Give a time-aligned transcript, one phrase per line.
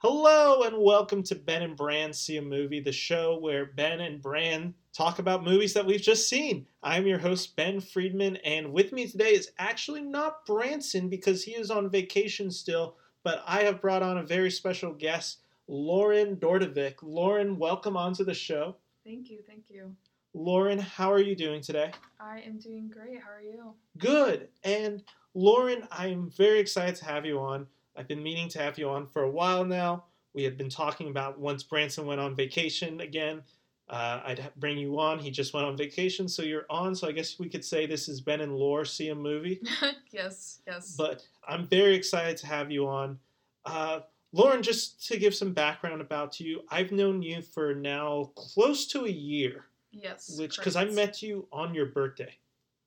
[0.00, 4.22] Hello and welcome to Ben and Bran See a Movie, the show where Ben and
[4.22, 6.68] Bran talk about movies that we've just seen.
[6.84, 11.50] I'm your host, Ben Friedman, and with me today is actually not Branson because he
[11.50, 17.02] is on vacation still, but I have brought on a very special guest, Lauren Dordevic.
[17.02, 18.76] Lauren, welcome onto the show.
[19.04, 19.96] Thank you, thank you.
[20.32, 21.90] Lauren, how are you doing today?
[22.20, 23.20] I am doing great.
[23.20, 23.74] How are you?
[23.98, 24.46] Good.
[24.62, 25.02] And
[25.34, 27.66] Lauren, I'm very excited to have you on.
[27.98, 30.04] I've been meaning to have you on for a while now.
[30.32, 33.42] We had been talking about once Branson went on vacation again,
[33.90, 35.18] uh, I'd bring you on.
[35.18, 36.94] He just went on vacation, so you're on.
[36.94, 39.60] So I guess we could say this is Ben and Lore see a movie.
[40.10, 40.94] yes, yes.
[40.96, 43.18] But I'm very excited to have you on.
[43.64, 44.00] Uh,
[44.32, 49.06] Lauren, just to give some background about you, I've known you for now close to
[49.06, 49.64] a year.
[49.90, 50.36] Yes.
[50.38, 52.34] Which, because I met you on your birthday.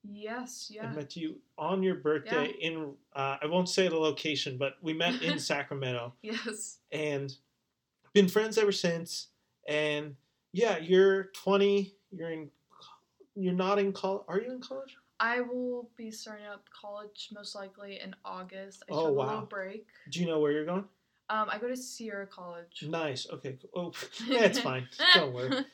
[0.04, 0.86] Yes, yeah.
[0.86, 2.68] I met you on your birthday yeah.
[2.68, 6.14] in, uh, I won't say the location, but we met in Sacramento.
[6.22, 6.78] Yes.
[6.90, 7.34] And
[8.12, 9.28] been friends ever since.
[9.68, 10.16] And
[10.52, 12.50] yeah, you're 20, you're in,
[13.36, 14.24] you're not in college.
[14.28, 14.96] Are you in college?
[15.20, 18.82] I will be starting up college most likely in August.
[18.90, 19.24] I oh, wow.
[19.24, 19.86] a little break.
[20.10, 20.84] Do you know where you're going?
[21.30, 22.84] Um, I go to Sierra College.
[22.88, 23.28] Nice.
[23.32, 23.56] Okay.
[23.74, 23.92] Oh,
[24.26, 24.88] it's fine.
[25.14, 25.64] Don't worry.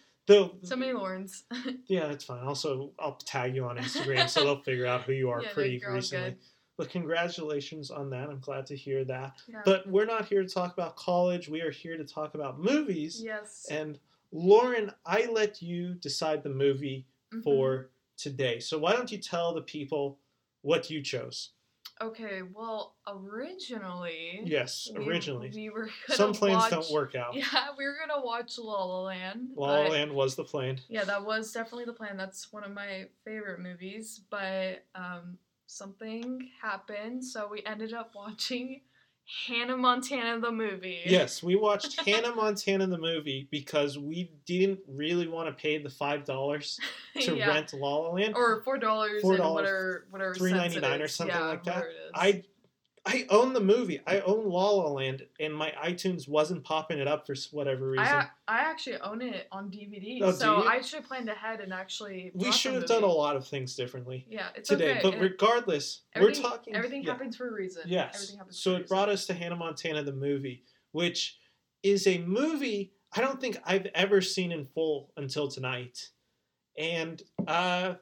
[0.63, 1.45] So many Laurens.
[1.87, 2.45] yeah, it's fine.
[2.45, 5.83] Also, I'll tag you on Instagram so they'll figure out who you are yeah, pretty
[5.89, 6.37] recently.
[6.77, 8.29] But congratulations on that.
[8.29, 9.33] I'm glad to hear that.
[9.49, 9.63] Yeah.
[9.65, 11.49] But we're not here to talk about college.
[11.49, 13.21] We are here to talk about movies.
[13.25, 13.67] Yes.
[13.71, 13.99] And
[14.31, 17.43] Lauren, I let you decide the movie mm-hmm.
[17.43, 18.61] for today.
[18.61, 20.19] So why don't you tell the people
[20.63, 21.51] what you chose?
[22.01, 24.43] Okay, well, originally.
[24.45, 25.51] Yes, originally.
[25.53, 27.35] We, we were Some plans watch, don't work out.
[27.35, 27.45] Yeah,
[27.77, 29.51] we were gonna watch La La Land.
[29.57, 30.79] La La Land was the plan.
[30.89, 32.17] Yeah, that was definitely the plan.
[32.17, 38.83] That's one of my favorite movies, but um, something happened, so we ended up watching
[39.47, 41.03] Hannah Montana the movie.
[41.05, 45.91] Yes, we watched Hannah Montana the movie because we didn't really want to pay the
[45.91, 46.81] five dollars
[47.21, 47.49] to yeah.
[47.49, 51.37] rent La La Land or four dollars and whatever whatever three ninety nine or something
[51.37, 51.85] yeah, like that.
[52.15, 52.43] I
[53.11, 54.01] I own the movie.
[54.07, 58.05] I own La La Land, and my iTunes wasn't popping it up for whatever reason.
[58.05, 60.67] I, I actually own it on DVD, Oh, so?
[60.69, 62.31] I should have planned ahead and actually.
[62.35, 65.01] we should have done a lot of things differently Yeah, it's today, okay.
[65.03, 66.75] but and regardless, we're talking.
[66.77, 67.13] Everything yeah.
[67.13, 67.83] happens for a reason.
[67.87, 68.15] Yes.
[68.15, 68.87] Everything happens So it reason.
[68.89, 71.39] brought us to Hannah Montana the movie, which
[71.83, 76.11] is a movie I don't think I've ever seen in full until tonight.
[76.77, 77.95] And uh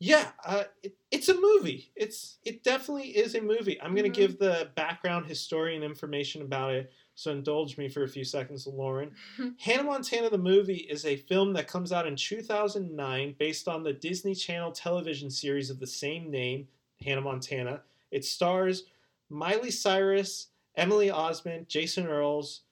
[0.00, 1.90] yeah, uh, it, it's a movie.
[1.96, 3.80] It's it definitely is a movie.
[3.80, 4.14] I'm going to Mhm.
[4.22, 6.92] give the background historian information about it.
[7.14, 9.14] So indulge me for a few seconds, Lauren.
[9.60, 13.92] Hannah Montana the movie is a film that comes out in 2009 based on the
[13.92, 16.66] Disney Channel television series of the same name,
[17.04, 17.82] Hannah Montana.
[18.10, 18.84] It stars
[19.30, 22.62] Miley Cyrus, Emily Osment, Jason Earles,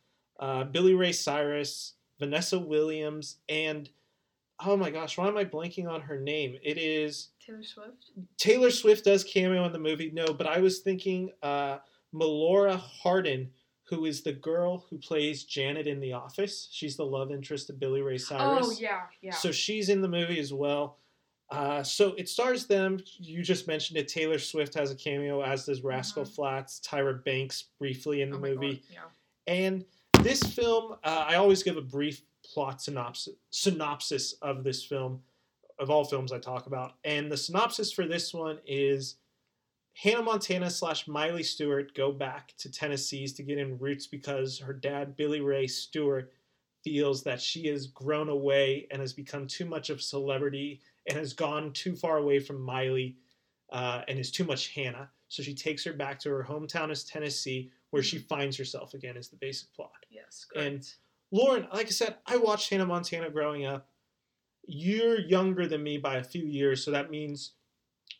[0.40, 3.88] uh, Billy Ray Cyrus, Vanessa Williams, and
[4.66, 6.56] oh my gosh, why am I blanking on her name?
[6.62, 8.10] It is Taylor Swift.
[8.38, 10.10] Taylor Swift does cameo in the movie.
[10.12, 11.78] No, but I was thinking uh,
[12.14, 13.50] Melora Hardin,
[13.84, 16.68] who is the girl who plays Janet in The Office.
[16.72, 18.66] She's the love interest of Billy Ray Cyrus.
[18.68, 19.32] Oh yeah, yeah.
[19.32, 20.98] So she's in the movie as well.
[21.50, 22.98] Uh, so it stars them.
[23.18, 24.08] You just mentioned it.
[24.08, 26.34] Taylor Swift has a cameo, as does Rascal Mhm.
[26.34, 28.74] Flatts, Tyra Banks briefly in the oh movie.
[28.76, 29.00] God, yeah.
[29.46, 29.84] And
[30.22, 35.20] this film, uh, I always give a brief plot synopsis, synopsis of this film,
[35.78, 36.94] of all films I talk about.
[37.04, 39.16] And the synopsis for this one is
[39.94, 44.72] Hannah Montana slash Miley Stewart go back to Tennessee's to get in roots because her
[44.72, 46.32] dad, Billy Ray Stewart,
[46.84, 51.16] feels that she has grown away and has become too much of a celebrity and
[51.16, 53.16] has gone too far away from Miley
[53.70, 55.08] uh, and is too much Hannah.
[55.28, 59.16] So she takes her back to her hometown as Tennessee, where she finds herself again,
[59.16, 59.92] is the basic plot.
[60.10, 60.96] Yes, And- correct.
[61.32, 63.88] Lauren, like I said, I watched Hannah Montana growing up.
[64.66, 67.52] You're younger than me by a few years, so that means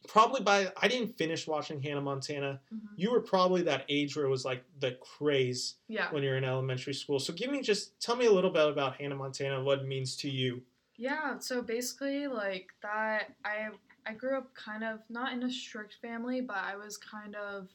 [0.09, 2.61] probably by I didn't finish watching Hannah Montana.
[2.75, 2.81] Mhm.
[2.97, 6.11] You were probably that age where it was like the craze Yeah.
[6.11, 7.21] when you're in elementary school.
[7.21, 9.87] So give me just tell me a little bit about Hannah Montana and what it
[9.87, 10.63] means to you.
[10.97, 13.69] Yeah, so basically like that I
[14.05, 17.69] I grew up kind of not in a strict family, but I was kind of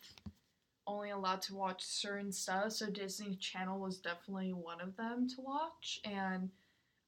[0.87, 5.41] only allowed to watch certain stuff, so Disney Channel was definitely one of them to
[5.41, 6.49] watch and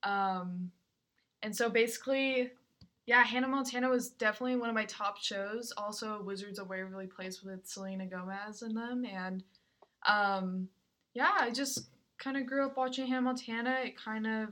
[0.03, 0.71] um
[1.41, 2.51] and so basically
[3.05, 5.73] yeah, Hannah Montana was definitely one of my top shows.
[5.75, 9.43] Also Wizards of Waverly Place with Selena Gomez in them and
[10.07, 10.67] um
[11.15, 11.89] yeah, I just
[12.19, 13.79] kind of grew up watching Hannah Montana.
[13.83, 14.49] It kind of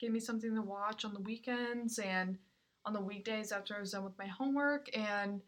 [0.00, 2.38] gave me something to watch on the weekends and
[2.86, 4.88] on the weekdays after I was done with my homework.
[4.96, 5.42] And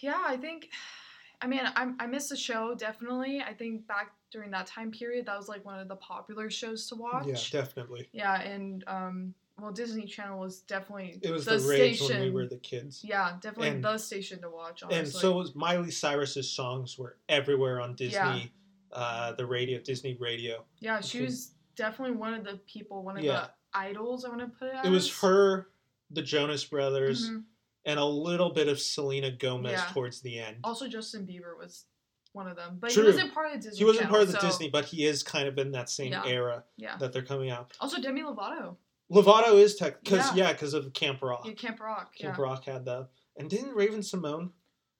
[0.00, 0.70] yeah, I think
[1.40, 3.40] I mean, I I miss the show definitely.
[3.46, 6.88] I think back during that time period, that was like one of the popular shows
[6.88, 7.26] to watch.
[7.26, 8.08] Yeah, definitely.
[8.12, 12.16] Yeah, and um, well, Disney Channel was definitely It was the, the, rage station.
[12.16, 13.02] when we were the kids.
[13.04, 14.82] yeah, definitely And- the station to watch.
[14.82, 14.98] Honestly.
[14.98, 18.16] And so was Miley Cyrus's songs were everywhere on Disney,
[18.92, 18.98] Yeah.
[18.98, 20.64] uh, the radio, Disney radio.
[20.80, 23.32] yeah, she was definitely one of the people, one of Yeah.
[23.72, 24.24] the idols.
[24.24, 24.84] I want to put it.
[24.84, 25.68] It was her,
[26.10, 27.44] the Jonas Brothers, Mhm.
[27.86, 29.86] And a little bit of Selena Gomez Yeah.
[29.92, 30.56] towards the end.
[30.64, 31.84] Also, Justin Bieber was
[32.32, 33.04] one of them, but True.
[33.04, 33.78] he wasn't part of the Disney.
[33.78, 35.88] he wasn't Channel, part of the so- Disney, but he is kind of in that
[35.88, 36.26] same Yeah.
[36.26, 36.96] era Yeah.
[36.98, 37.72] that they're coming out.
[37.80, 38.76] Also, Demi Lovato.
[39.10, 40.52] Lovato is tech because Yeah.
[40.52, 41.46] because of Camp Rock.
[41.56, 42.12] Camp Rock.
[42.18, 42.26] Yeah.
[42.26, 44.50] Camp Rock had that, and didn't Raven-Symoné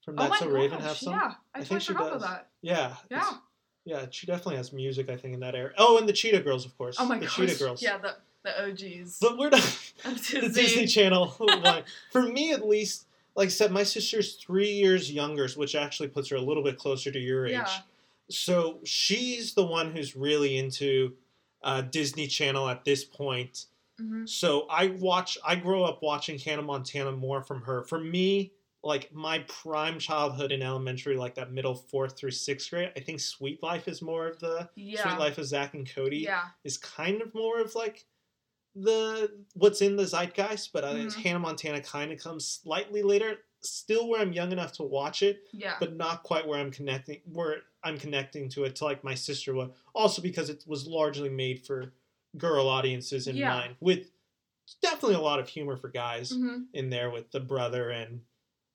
[0.03, 1.13] from oh That's my So Raven gosh, have some?
[1.13, 2.21] Yeah, I, I think she does.
[2.21, 2.49] that.
[2.61, 3.37] Yeah, Yeah.
[3.83, 4.05] yeah.
[4.09, 5.09] She definitely has music.
[5.09, 5.73] I think in that era.
[5.77, 6.95] Oh, and the Cheetah Girls, of course.
[6.97, 7.35] Oh my the gosh.
[7.35, 7.81] Cheetah Girls.
[7.83, 8.15] Yeah, the
[8.47, 9.19] the OGs.
[9.19, 9.61] But we're not
[10.03, 10.87] the Disney.
[10.87, 11.83] Channel one.
[12.11, 13.05] For me, at least,
[13.35, 16.77] like I said, my sister's three years younger, which actually puts her a little bit
[16.77, 17.53] closer to your age.
[17.53, 17.67] Yeah.
[18.29, 21.13] So she's the one who's really into
[21.63, 23.65] uh, Disney Channel at this point.
[23.97, 25.37] hmm So I watch.
[25.45, 27.83] I grow up watching Hannah Montana more from her.
[27.83, 28.51] For me,
[28.83, 33.19] like my prime childhood in elementary, like that middle fourth through sixth grade, I think
[33.19, 35.03] Suite Life is more of the Yeah.
[35.03, 36.43] Suite Life of Zack and Cody Yeah.
[36.63, 38.05] is kind of more of like
[38.81, 41.13] the what's in the zeitgeist, but uh, Mhm.
[41.15, 43.39] Hannah Montana kind of comes slightly later.
[43.61, 45.77] Still, where I'm young enough to watch it, Yeah.
[45.79, 49.53] but not quite where I'm connecting where I'm connecting to it to like my sister
[49.53, 49.71] was.
[49.95, 51.93] Also because it was largely made for
[52.37, 53.49] girl audiences in Yeah.
[53.49, 54.11] mind, with
[54.81, 58.21] definitely a lot of humor for guys hmm in there with the brother and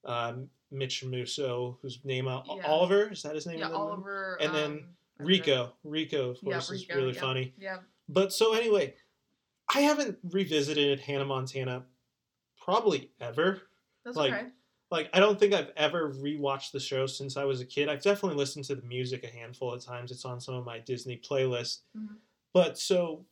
[0.05, 2.66] um, Mitch Musso, whose name uh, Yeah.
[2.66, 3.60] Oliver is that his name?
[3.60, 3.70] Yeah.
[3.70, 4.37] Oliver.
[4.40, 4.76] And then um,
[5.20, 5.28] I forget.
[5.46, 5.72] Rico.
[5.84, 7.55] Rico, of Yeah, course, is really funny.
[7.56, 7.78] Yeah.
[8.08, 8.94] But so anyway,
[9.74, 11.84] I haven't revisited Hannah Montana
[12.62, 13.62] probably ever.
[14.04, 14.46] That's Like, okay.
[14.90, 17.88] Like I don't think I've ever rewatched the show since I was a kid.
[17.88, 20.10] I've definitely listened to the music a handful of times.
[20.10, 21.78] It's on some of my Disney playlists.
[21.96, 22.16] Mhm.
[22.52, 23.24] But so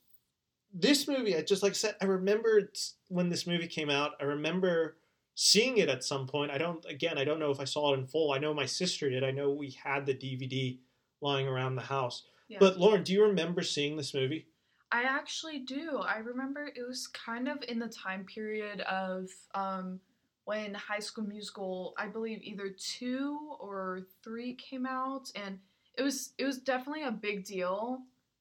[0.73, 2.73] this movie, I just like I said, I remember
[3.09, 4.13] when this movie came out.
[4.21, 4.97] I remember
[5.35, 6.51] seeing it at some point.
[6.51, 8.33] I don't again, I don't know if I saw it in full.
[8.33, 9.23] I know my sister did.
[9.23, 10.79] I know we had the DVD
[11.21, 12.25] lying around the house.
[12.49, 12.57] Yeah.
[12.59, 14.47] But Lauren, do you remember seeing this movie?
[14.93, 15.99] I actually do.
[15.99, 20.01] I remember it was kind of in the time period of um,
[20.45, 25.59] when High School Musical, I believe either two or three came out, and
[25.97, 28.01] it was it was definitely a big deal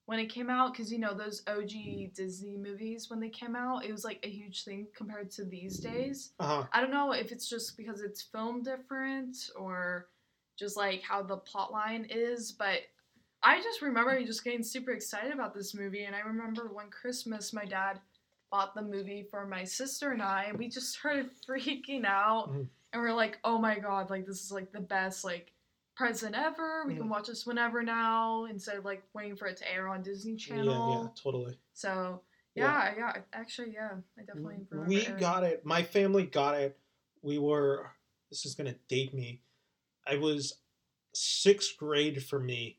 [0.09, 3.85] when it came out because you know those OG Disney movies when they came out,
[3.85, 6.31] it was like a huge thing compared to these days.
[6.39, 6.63] Uh huh.
[6.73, 10.07] I don't know if it's just because it's filmed different or
[10.57, 12.79] just like how the plot line is, but
[13.41, 16.03] I just remember just getting super excited about this movie.
[16.03, 17.99] And I remember one Christmas, my dad
[18.51, 22.49] bought the movie for my sister and I, and we just started freaking out.
[22.51, 22.67] Mhm.
[22.91, 25.51] And we're like, oh my god, like this is like the best like
[25.95, 26.83] present ever.
[26.87, 27.09] We can Mhm.
[27.09, 30.89] watch this whenever now instead of like waiting for it to air on Disney Channel.
[30.89, 31.59] Yeah, yeah, totally.
[31.73, 32.21] So
[32.55, 32.95] Yeah.
[32.95, 34.89] yeah, yeah, actually, yeah, I definitely remember.
[34.89, 35.63] we airing- got it.
[35.65, 36.77] My family got it.
[37.21, 37.91] We were.
[38.31, 39.41] This is gonna date me.
[40.07, 40.55] I was
[41.13, 42.78] sixth grade for me,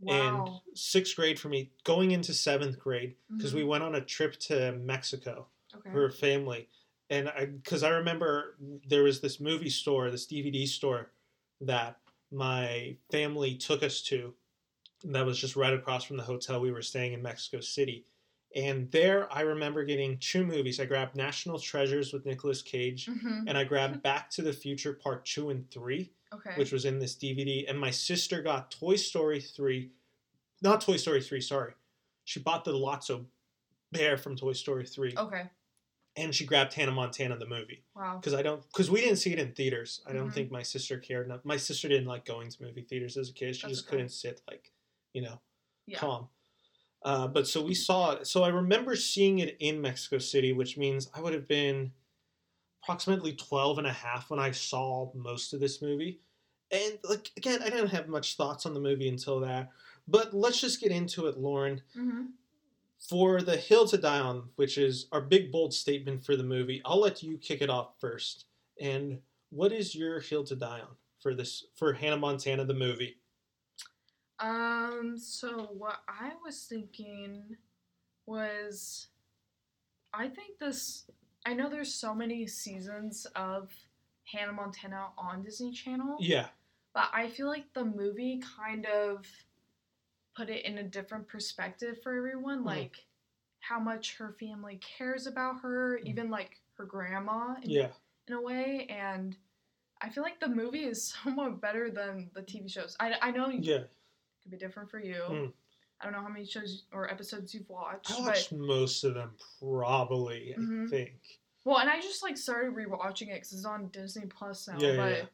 [0.00, 0.60] Wow.
[0.72, 3.56] and sixth grade for me, going into seventh grade because Mhm.
[3.56, 5.90] we went on a trip to Mexico okay.
[5.90, 6.68] for a family,
[7.10, 8.56] and I because I remember
[8.86, 11.10] there was this movie store, this DVD store
[11.60, 11.98] that
[12.30, 14.34] my family took us to
[15.04, 18.04] that was just right across from the hotel we were staying in Mexico City.
[18.54, 20.80] And there I remember getting two movies.
[20.80, 23.44] I grabbed National Treasures with Nicolas Cage Mhm.
[23.46, 26.52] and I grabbed Back to the Future Part 2 and 3, Okay.
[26.56, 27.68] which was in this DVD.
[27.68, 29.90] And my sister got Toy Story 3.
[30.62, 31.72] Not Toy Story 3, sorry.
[32.24, 33.24] She bought the Lotso
[33.92, 35.44] bear from Toy Story 3 okay.
[36.16, 38.18] and she grabbed Hannah Montana the movie Wow.
[38.20, 40.02] because I don't because we didn't see it in theaters.
[40.06, 40.34] I don't Mhm.
[40.34, 41.42] think my sister cared enough.
[41.46, 43.56] My sister didn't like going to movie theaters as a kid.
[43.56, 43.92] She That's just okay.
[43.96, 44.72] couldn't sit like,
[45.14, 45.40] you know,
[45.86, 45.98] Yeah.
[46.00, 46.28] calm.
[47.02, 48.26] Uh, but so we saw it.
[48.26, 51.94] So I remember seeing it in Mexico City, which means I would have been
[52.82, 56.20] approximately 12 and a half when I saw most of this movie.
[56.70, 59.70] And like again, I didn't have much thoughts on the movie until that.
[60.06, 61.82] But let's just get into it, Lauren.
[61.94, 62.26] hmm
[62.98, 66.82] For the Hill to Die On, which is our big bold statement for the movie,
[66.84, 68.46] I'll let you kick it off first.
[68.80, 69.18] And
[69.50, 73.16] what is your Hill to Die On for this for Hannah Montana the movie?
[74.40, 75.16] Um.
[75.18, 77.56] So what I was thinking
[78.26, 79.08] was,
[80.12, 81.04] I think this.
[81.48, 83.72] I know there's so many seasons of
[84.24, 86.48] Hannah Montana on Disney Channel, Yeah.
[86.92, 89.26] but I feel like the movie kind of
[90.36, 92.66] put it in a different perspective for everyone, Mhm.
[92.66, 93.06] like
[93.60, 96.06] how much her family cares about her, Mhm.
[96.08, 97.92] even like her grandma in Yeah.
[98.26, 99.34] in a way and
[100.02, 102.94] I feel like the movie is somewhat better than the TV shows.
[103.00, 103.84] I, I know it Yeah,
[104.42, 105.22] could be different for you.
[105.22, 105.52] Mm.
[106.00, 109.14] I don't know how many shows or episodes you've watched, I but watched most of
[109.14, 110.54] them probably.
[110.56, 110.90] I Mhm.
[110.90, 111.12] think.
[111.64, 114.78] well, and I just like started rewatching it because it's on Disney Plus now.
[114.78, 115.24] Yeah, yeah, but yeah.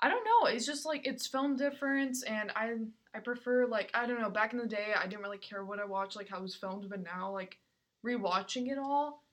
[0.00, 0.46] I don't know.
[0.48, 2.74] It's just like it's filmed different, and I
[3.14, 4.30] I prefer like I don't know.
[4.30, 6.54] Back in the day, I didn't really care what I watched, like how it was
[6.56, 7.58] filmed, but now like
[8.04, 9.24] rewatching it all,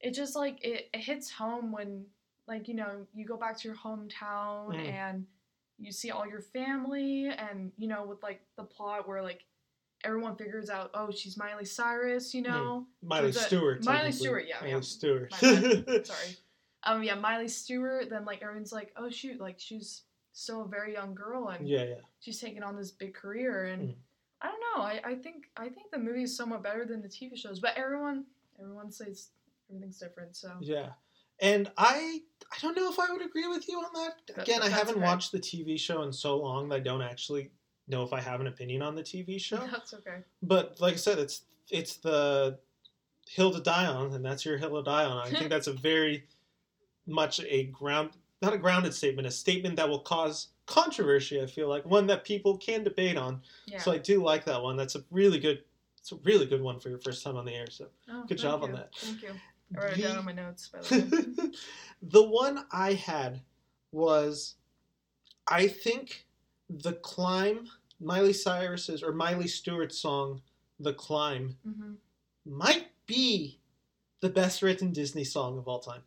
[0.00, 2.06] it just like it, it hits home when
[2.46, 4.88] like you know you go back to your hometown Mm.
[4.92, 5.26] and
[5.78, 9.44] you see all your family, and you know with like the plot where like
[10.04, 12.46] everyone figures out oh she's Miley Cyrus, you Mm.
[12.48, 12.86] know.
[13.02, 13.84] Miley the- Stewart.
[13.84, 14.18] Miley technically.
[14.18, 14.80] Stewart, yeah, Miley yeah.
[14.80, 15.30] Stewart.
[15.40, 16.06] Bad.
[16.06, 16.36] Sorry.
[16.84, 18.08] Um, yeah, Miley Stewart.
[18.10, 20.02] Then like everyone's like, oh shoot, like she's
[20.32, 21.94] still a very young girl and yeah, yeah.
[22.20, 23.64] she's taking on this big career.
[23.64, 23.94] And Mm.
[24.40, 24.82] I don't know.
[24.84, 27.58] I, I think I think the movie is somewhat better than the TV shows.
[27.58, 28.24] But everyone
[28.60, 29.30] everyone says
[29.68, 30.36] everything's different.
[30.36, 30.90] So Yeah.
[31.40, 32.20] And I
[32.52, 34.14] I don't know if I would agree with you on that.
[34.36, 35.04] That- Again, I haven't okay.
[35.04, 37.50] watched the TV show in so long that I don't actually
[37.88, 39.66] know if I have an opinion on the TV show.
[39.70, 40.18] that's okay.
[40.42, 42.58] But like I said, it's it's the
[43.28, 45.26] hill to die on, and that's your hill to die on.
[45.26, 46.24] I think that's a very
[47.06, 51.68] much a ground not a grounded statement, a statement that will cause controversy, I feel
[51.68, 51.84] like.
[51.84, 53.40] One that people can debate on.
[53.66, 53.80] Yeah.
[53.80, 54.76] So I do like that one.
[54.76, 55.62] That's a really good
[55.98, 57.66] it's a really good one for your first time on the air.
[57.70, 58.90] So Oh, good job on that.
[58.96, 59.30] Thank you.
[59.76, 60.68] I wrote it down on my notes.
[60.68, 61.50] By the way.
[62.02, 63.40] the one I had
[63.92, 64.54] was,
[65.46, 66.26] I think,
[66.70, 67.68] the climb,
[68.00, 70.42] Miley Cyrus's or Miley Stewart's song,
[70.78, 71.94] "The Climb," hmm
[72.44, 73.60] might be
[74.20, 76.02] the best written Disney song of all time.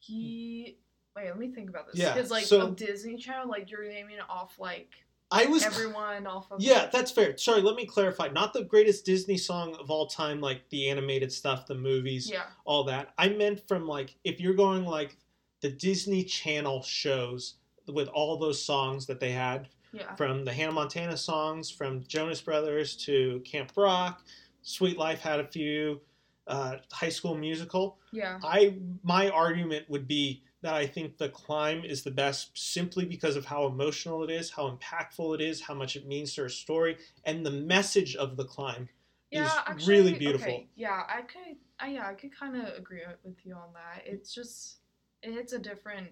[0.00, 0.78] He.
[1.16, 1.96] Wait, let me think about this.
[1.96, 4.92] Yeah, Because like so- a Disney Channel, like you're naming off like
[5.30, 5.64] I was.
[5.64, 6.60] everyone off of.
[6.60, 7.36] Yeah, that's fair.
[7.36, 8.28] Sorry, let me clarify.
[8.28, 12.44] Not the greatest Disney song of all time, like the animated stuff, the movies, Yeah.
[12.64, 13.12] all that.
[13.18, 15.16] I meant from like if you're going like
[15.60, 17.54] the Disney Channel shows
[17.88, 20.14] with all those songs that they had Yeah.
[20.16, 24.24] from the Hannah Montana songs, from Jonas Brothers to Camp Rock,
[24.62, 26.00] Suite Life had a few,
[26.46, 27.98] uh, High School Musical.
[28.12, 28.38] Yeah.
[28.42, 33.36] I my argument would be that I think the climb is the best simply because
[33.36, 36.48] of how emotional it is, how impactful it is, how much it means to her
[36.48, 38.88] story, and the message of the climb
[39.30, 40.52] Yeah, is actually, really beautiful.
[40.54, 40.68] Okay.
[40.74, 41.56] Yeah, I could.
[41.78, 44.02] I yeah, I could kind of agree with you on that.
[44.04, 44.78] It's just
[45.22, 46.08] it hits a different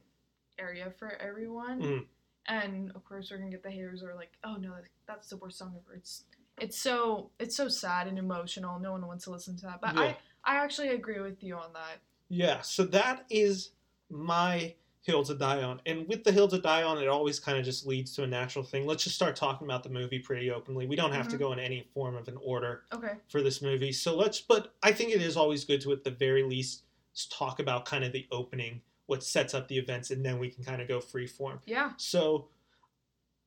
[0.58, 2.06] area for everyone, Mhm.
[2.46, 5.36] and of course we're gonna get the haters who are like, "Oh no, that's the
[5.36, 6.24] worst song ever." It's
[6.58, 8.78] it's so it's so sad and emotional.
[8.80, 10.00] No one wants to listen to that, but Yeah.
[10.00, 12.00] I I actually agree with you on that.
[12.28, 13.72] Yeah, so that is
[14.08, 15.80] my hill to die on.
[15.86, 18.26] And with the hill to die on, it always kind of just leads to a
[18.26, 18.86] natural thing.
[18.86, 20.86] Let's just start talking about the movie pretty openly.
[20.86, 21.40] We don't have to Mhm.
[21.40, 23.16] go in any form of an order Okay.
[23.28, 23.92] for this movie.
[23.92, 26.84] So let's, but I think it is always good to, at the very least,
[27.30, 30.64] talk about kind of the opening, what sets up the events, and then we can
[30.64, 31.60] kind of go free form.
[31.66, 31.92] Yeah.
[31.96, 32.48] So,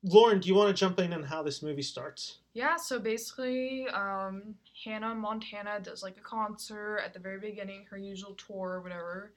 [0.04, 2.38] Lauren, do you want to jump in on how this movie starts?
[2.54, 7.98] Yeah, so basically, um, Hannah Montana does like a concert at the very beginning, her
[7.98, 9.34] usual tour or whatever.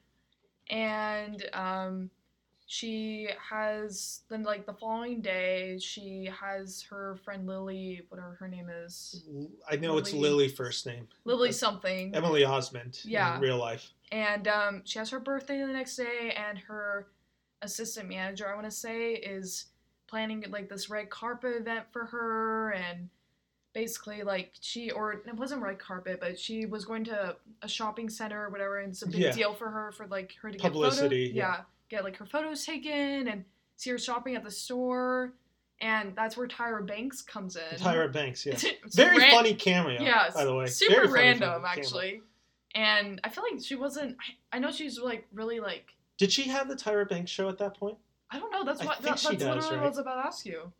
[0.69, 2.09] And um,
[2.65, 8.69] she has then like the following day, she has her friend Lily, whatever her name
[8.69, 9.25] is,
[9.69, 11.07] I know it's Lily- Lily first name.
[11.25, 12.15] Lily something.
[12.15, 13.35] Emily Osment Yeah.
[13.35, 13.91] in real life.
[14.13, 17.07] And um, she has her birthday the next day, and her
[17.63, 19.65] assistant manager, I want to say, is
[20.07, 23.09] planning like this red carpet event for her, and
[23.73, 28.07] basically like she or it wasn't red carpet, but she was going to a shopping
[28.07, 29.31] center or whatever, and it's a big Yeah.
[29.31, 31.63] deal for her for like her to Publicity, get photos, yeah.
[31.89, 33.43] get like her photos taken and
[33.77, 35.33] see her shopping at the store,
[35.81, 37.79] and that's where Tyra Banks comes in.
[37.79, 38.59] Tyra Banks, yeah.
[38.93, 40.67] Very ran- funny cameo, yeah, by the way.
[40.67, 42.21] super Very random cameo.
[42.75, 44.17] And I feel like she wasn't.
[44.51, 45.93] I, I know she's like really like.
[46.17, 47.97] Did she have the Tyra Banks show at that point?
[48.31, 48.63] I don't know.
[48.63, 49.01] That's I what.
[49.01, 50.71] That, that's does, literally what I was about to ask you.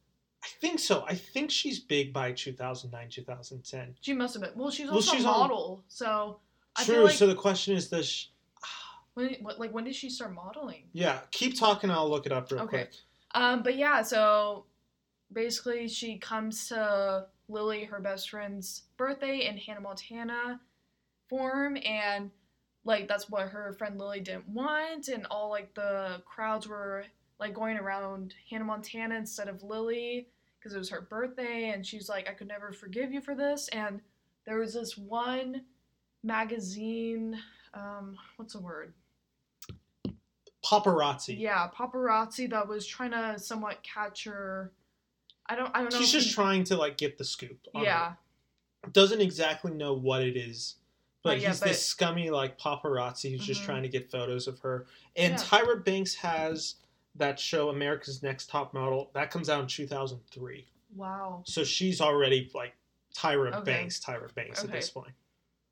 [0.44, 1.06] I think so.
[1.08, 3.96] I think she's big by 2009, 2010.
[4.02, 4.52] She must have been.
[4.56, 6.40] Well, she's Well, also she's a on- model, so
[6.76, 7.04] I feel True.
[7.06, 8.08] like so the question is, this.
[8.08, 8.28] she,
[9.14, 10.86] when what, like when did she start modeling?
[10.94, 11.20] yeah?
[11.32, 11.92] Keep talking.
[11.92, 12.70] I'll look it up real Okay.
[12.78, 12.92] quick.
[13.36, 14.66] Um, but yeah, so
[15.32, 20.60] basically she comes to Lily, her best friend's birthday in Hannah Montana
[21.30, 22.32] form, and
[22.86, 27.06] like that's what her friend Lily didn't want, and all like the crowds were
[27.40, 30.28] like going around Hannah Montana instead of Lily
[30.60, 33.68] because it was her birthday, and she's like, I could never forgive you for this,
[33.70, 34.02] and
[34.46, 35.62] there was this one
[36.24, 37.38] magazine,
[37.74, 38.94] um, what's the word?
[40.66, 41.38] Paparazzi.
[41.38, 44.72] Yeah, paparazzi that was trying to somewhat catch her.
[45.48, 45.70] I don't.
[45.74, 46.00] I don't know.
[46.00, 47.60] She's just trying to like get the scoop.
[47.76, 47.86] on her.
[47.86, 48.14] Yeah,
[48.94, 50.76] Doesn't exactly know what it is
[51.24, 53.66] But yeah, he's but- this scummy like paparazzi who's just Mhm.
[53.66, 54.86] trying to get photos of her.
[55.16, 55.40] And Yeah.
[55.40, 56.76] Tyra Banks has
[57.16, 60.68] that show America's Next Top Model that comes out in 2003.
[60.96, 61.44] Wow.
[61.46, 62.76] So she's already like
[63.16, 63.64] Tyra Okay.
[63.72, 65.14] Banks, Tyra Banks at this point.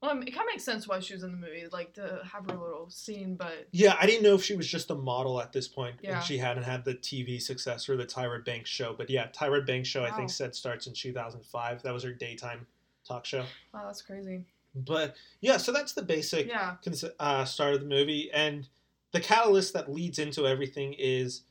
[0.01, 2.49] Well, it kind of makes sense why she was in the movie, like to have
[2.49, 5.51] her little scene, but Yeah, I didn't know if she was just a model at
[5.51, 6.17] this point Yeah.
[6.17, 8.93] and she hadn't had the TV success or the Tyra Banks show.
[8.93, 11.83] But yeah, Tyra Banks show I think said starts in 2005.
[11.83, 12.65] That was her daytime
[13.03, 13.45] talk show.
[13.73, 14.45] wow, that's crazy.
[14.75, 16.75] But yeah, so that's the basic Yeah.
[16.83, 18.67] cons- uh, start of the movie, and
[19.11, 21.41] the catalyst that leads into everything is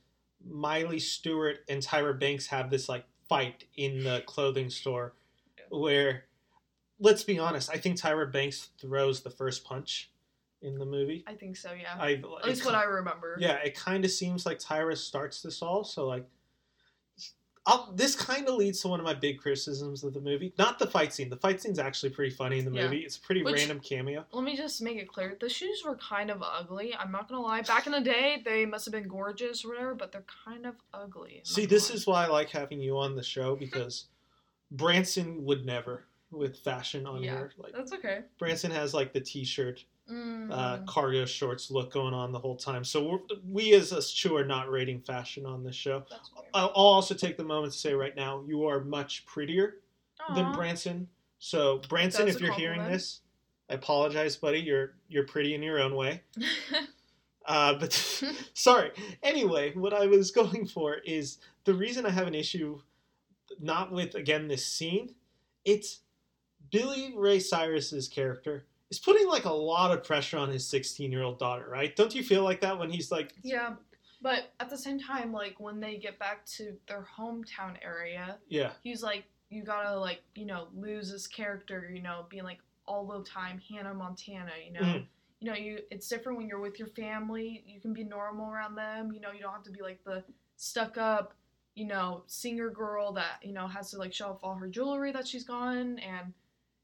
[0.42, 5.14] Miley Stewart and Tyra Banks have this like fight in the clothing store,
[5.68, 6.24] where,
[6.98, 10.10] let's be honest, I think Tyra Banks throws the first punch
[10.62, 11.22] in the movie.
[11.26, 11.72] I think so.
[11.72, 11.96] Yeah.
[11.98, 13.36] I At least what I remember.
[13.38, 15.84] yeah, it kind of seems like Tyra starts this all.
[15.84, 16.26] So like,
[17.70, 20.52] I'll, this kind of leads to one of my big criticisms of the movie.
[20.58, 21.28] Not the fight scene.
[21.30, 22.84] The fight scene's actually pretty funny in the Yeah.
[22.84, 22.98] movie.
[22.98, 24.24] It's a pretty Which- random cameo.
[24.32, 26.94] Let me just make it clear: the shoes were kind of ugly.
[26.96, 27.62] I'm not gonna lie.
[27.62, 30.74] Back in the day, they must have been gorgeous or whatever, but they're kind of
[30.92, 31.42] ugly.
[31.44, 31.96] See, this lie.
[31.96, 34.06] is why I like having you on the show because
[34.70, 37.32] Branson would never with fashion on Yeah.
[37.38, 37.52] here.
[37.56, 38.20] Like That's okay.
[38.38, 40.50] Branson has like the t-shirt, Mm.
[40.50, 42.84] uh, cargo shorts look going on the whole time.
[42.84, 46.04] So we're, we as us two are not rating fashion on this show.
[46.52, 49.76] I'll I'll also take the moment to say right now you are much prettier
[50.34, 50.54] than Aw.
[50.54, 51.08] Branson.
[51.38, 53.20] So Branson, That's if you're hearing this,
[53.68, 54.58] I apologize, buddy.
[54.58, 56.22] You're you're pretty in your own way.
[57.46, 57.92] Uh, but
[58.54, 58.90] sorry.
[59.22, 62.80] Anyway, what I was going for is the reason I have an issue,
[63.58, 65.14] not with again this scene.
[65.64, 66.00] It's
[66.70, 71.22] Billy Ray Cyrus's character is putting like a lot of pressure on his 16 year
[71.22, 71.94] old daughter, right?
[71.94, 73.74] Don't you feel like that when he's like, yeah,
[74.20, 78.72] but at the same time, like when they get back to their hometown area, yeah,
[78.82, 83.06] he's like, you gotta like, you know, lose this character, you know, being like all
[83.06, 84.80] the time Hannah Montana, you know.
[84.80, 85.06] Mhm.
[85.42, 87.64] You know, you it's different when you're with your family.
[87.66, 89.10] You can be normal around them.
[89.12, 90.22] You know, you don't have to be like the
[90.56, 91.32] stuck up,
[91.74, 95.12] you know, singer girl that you know has to like show off all her jewelry
[95.12, 96.34] that she's gotten and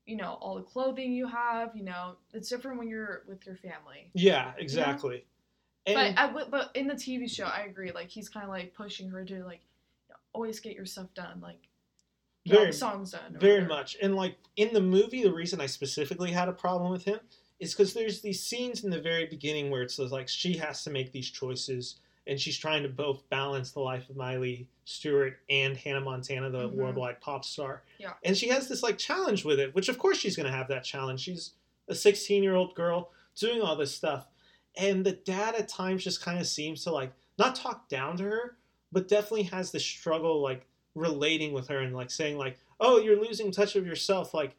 [0.07, 1.71] you know all the clothing you have.
[1.77, 4.11] You know, it's different when you're with your family.
[4.15, 5.25] yeah, exactly.
[5.87, 7.93] And But I but in the TV show, I agree.
[7.93, 9.61] Like he's kind of like pushing her to like
[10.09, 11.41] you know, always get your stuff done.
[11.41, 11.69] Like
[12.47, 13.37] Very- songs done.
[13.39, 13.69] Very whatever.
[13.69, 13.97] much.
[14.03, 17.21] And like in the movie, the reason I specifically had a problem with him
[17.59, 20.91] is because there's these scenes in the very beginning where it's like she has to
[20.91, 25.77] make these choices and she's trying to both balance the life of Miley Stewart and
[25.77, 26.73] Hannah Montana, the Mhm.
[26.73, 27.83] worldwide pop star.
[27.99, 28.15] Yeah.
[28.25, 30.85] And she has this like challenge with it, which of course she's gonna have that
[30.85, 31.21] challenge.
[31.21, 31.53] She's
[31.89, 34.29] a 16 year old girl doing all this stuff.
[34.77, 38.25] And the dad at times just kind of seems to like not talk down to
[38.25, 38.57] her,
[38.93, 43.21] but definitely has this struggle like relating with her and like saying like, "Oh, you're
[43.23, 44.57] losing touch of yourself." Like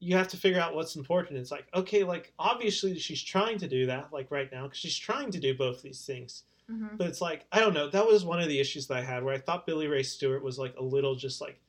[0.00, 1.38] you have to figure out what's important.
[1.38, 4.96] It's like, okay, like obviously she's trying to do that like right now because she's
[4.96, 6.42] trying to do both these things.
[6.70, 6.96] Mhm.
[6.96, 7.88] But it's like I don't know.
[7.88, 10.42] That was one of the issues that I had where I thought Billy Ray Stewart
[10.42, 11.60] was like a little just like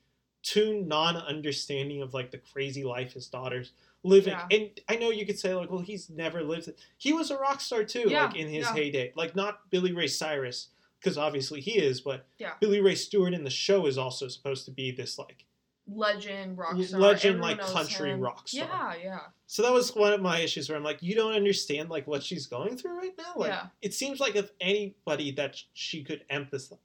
[0.41, 3.71] too non-understanding of like the crazy life his daughter's
[4.03, 4.33] living.
[4.33, 4.47] Yeah.
[4.51, 6.79] And I know you could say like, well, he's never lived it.
[6.97, 8.73] He was a rock star too, Yeah, like in his yeah.
[8.73, 9.13] heyday.
[9.15, 10.67] Like not Billy Ray Cyrus
[10.99, 12.53] because obviously he is, but Yeah.
[12.61, 15.45] Billy Ray Stewart in the show is also supposed to be this like
[15.87, 16.99] Legend rock star.
[16.99, 18.19] legend, like, country him.
[18.19, 18.95] rock star.
[18.97, 19.19] Yeah, yeah.
[19.45, 22.23] so that was one of my issues where I'm like, you don't understand like what
[22.23, 23.33] she's going through right now.
[23.35, 23.67] Like Yeah.
[23.83, 26.77] it seems like if anybody that she could empathize,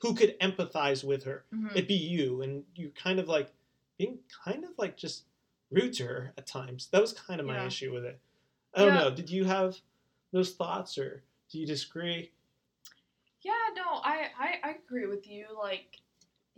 [0.00, 1.70] who could empathize with her, Mhm.
[1.72, 3.52] it'd be you, and you kind of like
[3.96, 5.24] being kind of like just
[5.70, 6.88] rude to her at times.
[6.88, 7.66] That was kind of my Yeah.
[7.66, 8.18] issue with it.
[8.74, 9.00] I don't Yeah.
[9.04, 9.10] know.
[9.14, 9.80] Did you have
[10.32, 12.32] those thoughts, or do you disagree?
[13.42, 15.46] Yeah, no, I, I I agree with you.
[15.56, 16.00] Like,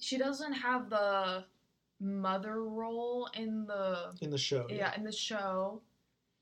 [0.01, 1.45] she doesn't have the
[2.01, 4.67] mother role in the in the show?
[4.69, 5.81] yeah in the show,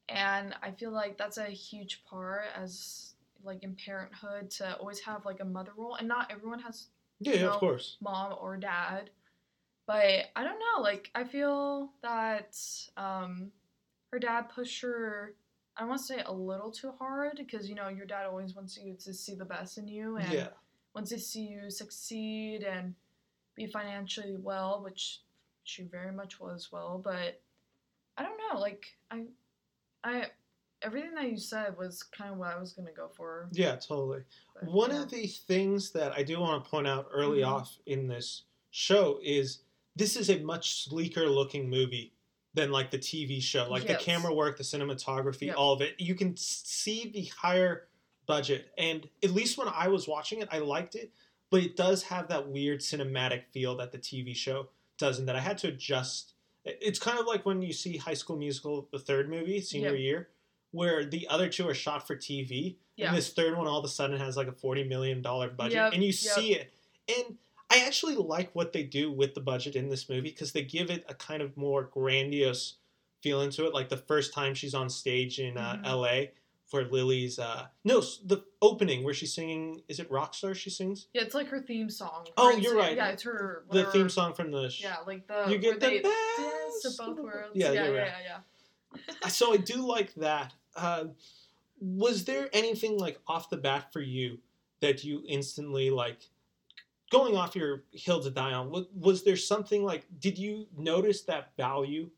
[0.09, 5.25] and I feel like that's a huge part as like in parenthood to always have
[5.25, 6.87] like a mother role, and not everyone has
[7.21, 7.51] yeah, yeah, No.
[7.53, 7.97] of course.
[8.01, 9.11] mom or dad.
[9.87, 12.57] But I don't know, like I feel that
[12.97, 13.51] um
[14.13, 15.35] her dad pushed her
[15.77, 18.77] I want to say a little too hard because you know your dad always wants
[18.77, 20.49] you to see the best in you and Yeah,
[20.95, 22.95] wants to see you succeed and
[23.55, 25.21] be financially well, which
[25.69, 27.41] she very much was well, but
[28.17, 29.25] I don't know, like I
[30.03, 30.27] I
[30.83, 33.49] everything that you said was kind of what I was to go for.
[33.53, 34.23] yeah, totally.
[34.55, 35.03] but, One yeah.
[35.03, 37.49] of the things that I do want to point out early Mhm.
[37.49, 39.63] off in this show is
[39.97, 42.15] this is a much sleeker looking movie
[42.55, 43.69] than like the TV show.
[43.69, 43.99] Like Yes.
[43.99, 45.57] the camera work, the cinematography, Yep.
[45.59, 46.01] all of it.
[46.01, 47.89] You can see the higher
[48.27, 48.73] budget.
[48.79, 51.13] And at least when I was watching it, I liked it,
[51.51, 55.41] but it does have that weird cinematic feel that the TV show doesn't that I
[55.41, 56.35] had to adjust
[56.65, 59.99] It's kind of like when you see High School Musical, the third movie, senior Yep.
[60.01, 60.29] year,
[60.73, 63.09] where the other two are shot for TV, Yeah.
[63.09, 65.75] and this third one all of a sudden has like a forty million dollar budget,
[65.77, 66.15] Yep, and you yep.
[66.17, 66.71] see it.
[67.09, 67.39] And
[67.71, 70.91] I actually like what they do with the budget in this movie because they give
[70.91, 72.75] it a kind of more grandiose
[73.23, 73.73] feeling to it.
[73.73, 75.87] Like the first time she's on stage in uh, Mhm.
[75.87, 76.33] L.A.
[76.69, 79.81] for Lily's uh, no the opening where she's singing.
[79.89, 80.55] Is it Rockstar?
[80.55, 82.27] She sings Yeah, it's like her theme song.
[82.37, 82.95] Oh, you're right.
[82.97, 83.65] Yeah, it's her.
[83.71, 84.69] the theme song from the.
[84.69, 87.53] Sh- Yeah, like the You get the best of both worlds.
[87.55, 88.13] Yeah, Yeah, yeah, right.
[89.23, 90.53] yeah, so I do like that.
[90.77, 91.05] Uh,
[91.81, 94.39] was there anything like off the bat for you
[94.81, 96.19] that you instantly like
[97.11, 98.71] going off your hill to die on?
[98.71, 102.11] Was, was there something like did you notice that value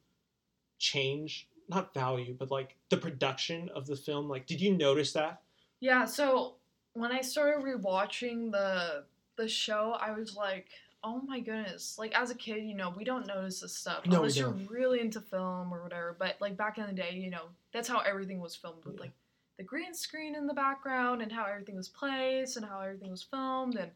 [0.79, 1.47] change?
[1.71, 4.29] Not value, but like the production of the film.
[4.29, 5.41] Like, did you notice that?
[5.79, 6.57] Yeah, so
[6.95, 9.05] when I started rewatching the
[9.37, 10.67] the show, I was like,
[11.05, 14.17] "Oh my goodness!" Like as a kid, you know, we don't notice this stuff No,
[14.17, 16.17] unless you're really into film or whatever.
[16.19, 19.03] But like back in the day, you know, that's how everything was filmed with Yeah.
[19.03, 19.13] like
[19.57, 23.23] the green screen in the background and how everything was placed and how everything was
[23.23, 23.77] filmed.
[23.77, 23.93] And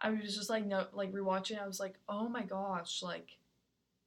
[0.00, 1.62] I was just like, no, like rewatching.
[1.62, 3.38] I was like, "Oh my gosh!" Like.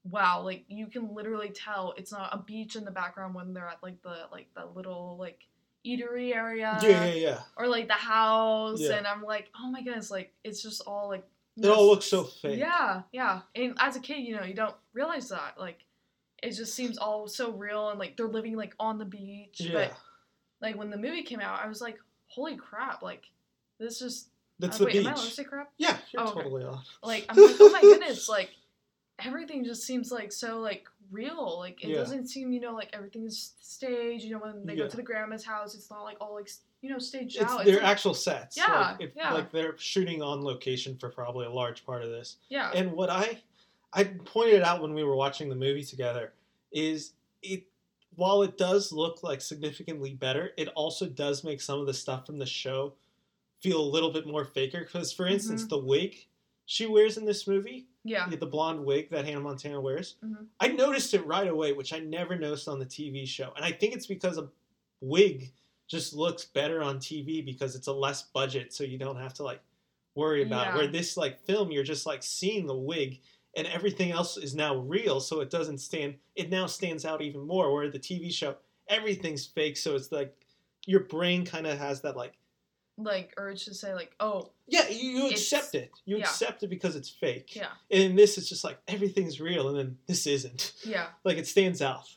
[0.06, 3.68] Wow, like you can literally tell it's not a beach in the background when they're
[3.68, 5.46] at like the like the little like
[5.86, 7.40] eatery area yeah, yeah, yeah.
[7.58, 8.96] or like the house Yeah.
[8.98, 11.24] and i'm like oh my goodness like it's just all like
[11.56, 12.60] It all looks so fake.
[12.60, 15.86] yeah yeah and as a kid you know you don't realize that like
[16.44, 19.72] it just seems all so real and like they're living like on the beach Yeah.
[19.74, 19.94] but
[20.62, 23.30] like when the movie came out i was like holy crap like
[23.80, 24.28] this is
[24.60, 25.02] That's uh, the wait beach.
[25.06, 26.42] am i allowed to say crap Yeah, you're Oh, okay.
[26.44, 26.80] totally on.
[27.04, 28.50] like i'm like oh my goodness like
[29.26, 31.96] everything just seems like so like real like it Yeah.
[31.96, 34.84] doesn't seem you know like everything's staged you know when they Yeah.
[34.84, 36.50] go to the grandma's house it's not like all like
[36.82, 38.56] you know staged It's out their like- actual sets.
[38.56, 39.34] Yeah, like, if, yeah.
[39.34, 42.38] like they're shooting on location for probably a large part of this.
[42.50, 43.42] yeah And what I
[43.92, 46.34] I pointed out when we were watching the movie together
[46.72, 47.64] is it
[48.16, 52.26] while it does look like significantly better, it also does make some of the stuff
[52.26, 52.94] from the show
[53.62, 54.82] feel a little bit more faker.
[54.82, 55.70] Because for instance, Mhm.
[55.70, 56.28] the wig
[56.66, 60.48] she wears in this movie, yeah the blonde wig that Hannah Montana wears, Mhm.
[60.60, 63.54] I noticed it right away, which I never noticed on the TV show.
[63.56, 64.50] And I think it's because a
[65.02, 65.52] wig
[65.88, 69.44] just looks better on TV because it's a less budget, so you don't have to
[69.44, 69.62] like
[70.16, 70.78] worry about it.
[70.78, 73.22] Where this like film, you're just like seeing the wig
[73.56, 77.42] and everything else is now real, so it doesn't stand it now stands out even
[77.42, 77.74] more.
[77.74, 80.36] Where the TV show, everything's fake, so it's like
[80.86, 82.34] your brain kind of has that like
[83.04, 85.92] like urge to say like oh yeah, you, you accept it.
[86.06, 86.24] You yeah.
[86.24, 87.56] accept it because it's fake.
[87.56, 90.74] yeah And in this, it's just like everything's real, and then this isn't.
[90.84, 92.08] yeah like it stands out.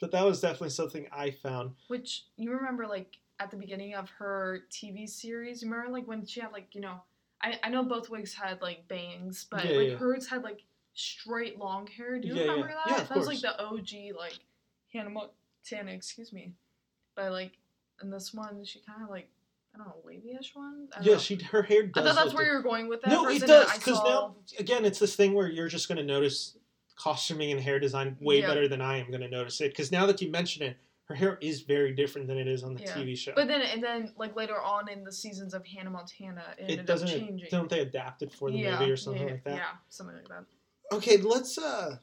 [0.00, 1.72] But that was definitely something I found.
[1.88, 6.24] which you remember like at the beginning of her tv series you remember like when
[6.24, 7.02] she had like you know
[7.42, 9.96] i, I know both wigs had like bangs but Yeah, like yeah.
[9.96, 10.62] hers had like
[10.94, 13.80] straight long hair do you remember that Yeah, that was like the og
[14.16, 14.38] like
[14.92, 16.52] hannah montana excuse me
[17.16, 17.58] but like
[18.02, 19.28] in this one she kind of like
[19.74, 21.18] i don't know wavy-ish one Yeah, know.
[21.18, 23.40] she her hair Does i thought that's where you were going with that No, it
[23.46, 26.56] does because saw- now again, it's this thing where you're just going to notice
[26.96, 28.46] costuming and hair design way Yeah.
[28.48, 29.70] better than I am going to notice it.
[29.72, 32.74] Because now that you mention it, her hair is very different than it is on
[32.74, 32.94] the Yeah.
[32.96, 33.32] TV show.
[33.34, 36.86] but then and then like later on in the seasons of hannah montana it, it
[36.86, 37.08] doesn't.
[37.08, 39.56] changing Don't they adapt it for the movie or something yeah, like that?
[39.56, 40.44] yeah something like that
[40.92, 41.96] Okay, let's uh,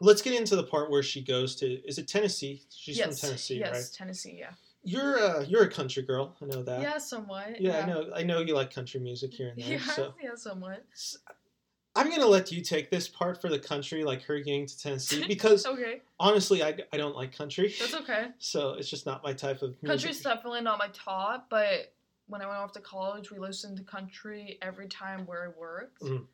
[0.00, 1.66] let's get into the part where she goes to.
[1.88, 2.62] Is it Tennessee?
[2.74, 3.96] She's yes, from Tennessee, yes, right?
[3.96, 4.50] Tennessee, yeah.
[4.84, 6.36] You're uh, you're a country girl.
[6.42, 6.80] I know that.
[6.82, 7.60] yeah, somewhat.
[7.60, 8.10] Yeah, I know.
[8.14, 9.72] I know you like country music here and there.
[9.72, 10.84] Yeah, So yeah, somewhat.
[11.94, 15.24] I'm gonna let you take this part for the country, like her getting to Tennessee,
[15.28, 18.28] because Okay, honestly, I, I don't like country, that's okay.
[18.38, 19.86] so it's just not my type of music.
[19.86, 21.92] Country's definitely not my top, but
[22.28, 26.02] when I went off to college, we listened to country every time where I worked,
[26.02, 26.24] Mhm.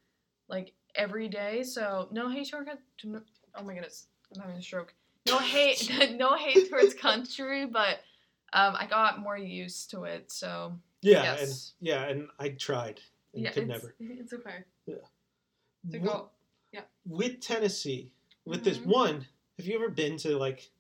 [0.49, 1.65] like every day.
[1.65, 3.23] So no hate toward to,
[3.57, 4.95] oh my goodness, I'm having a stroke.
[5.27, 7.99] No hate, no hate towards country, but
[8.53, 10.31] um, I got more used to it.
[10.33, 11.75] So Yeah, Yes.
[11.81, 13.01] and yeah, and I tried
[13.35, 13.95] and yeah, could it's, never.
[14.01, 16.31] it's okay to With, go.
[17.07, 18.13] with Tennessee,
[18.45, 18.87] with this Mhm.
[18.87, 20.71] one, have you ever been to like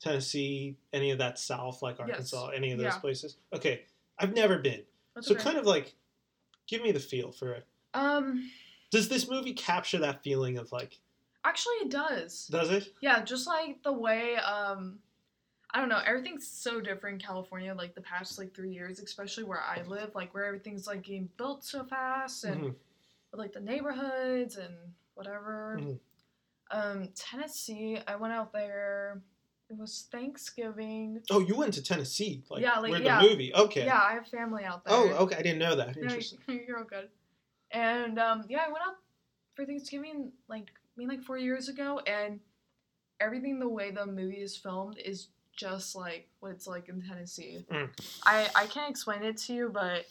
[0.00, 2.08] Tennessee, any of that South, like Yes.
[2.08, 2.98] Arkansas, any of those Yeah.
[2.98, 3.36] places?
[3.52, 3.86] Okay,
[4.18, 5.42] I've never been, That's so okay.
[5.44, 5.94] kind of like,
[6.66, 7.66] give me the feel for it.
[7.94, 8.50] um,
[8.90, 11.00] Does this movie capture that feeling of like?
[11.44, 12.46] actually, it does.
[12.48, 12.94] Does it?
[13.00, 15.00] Yeah, just like the way um
[15.72, 19.44] I don't know, everything's so different in California like the past like 3 years, especially
[19.44, 22.74] where I live, like where everything's like getting built so fast and Mhm.
[23.32, 24.74] like the neighborhoods and
[25.14, 25.78] whatever.
[25.80, 26.00] Mhm.
[26.72, 29.22] Um Tennessee, I went out there.
[29.68, 31.22] It was Thanksgiving.
[31.30, 33.22] Oh, you went to Tennessee, like, Yeah, like, where yeah.
[33.22, 33.54] the movie.
[33.54, 33.84] Okay.
[33.84, 34.92] Yeah, I have family out there.
[34.96, 35.36] Oh, okay.
[35.36, 35.94] I didn't know that.
[35.94, 36.40] No, Interesting.
[36.66, 37.08] you're all good.
[37.70, 38.96] And um, yeah, I went out
[39.54, 42.40] for Thanksgiving like I mean like four years ago, and
[43.20, 45.28] everything the way the movie is filmed is
[45.60, 47.66] just like what it's like in Tennessee.
[47.70, 47.90] Mm.
[48.24, 50.06] I I can't explain it to you, but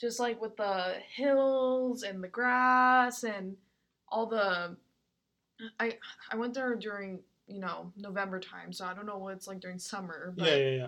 [0.00, 3.56] just like with the hills and the grass and
[4.08, 4.76] all the
[5.78, 5.96] I
[6.32, 9.60] I went there during you know November time, so I don't know what it's like
[9.60, 10.34] during summer.
[10.36, 10.86] But yeah, yeah, yeah.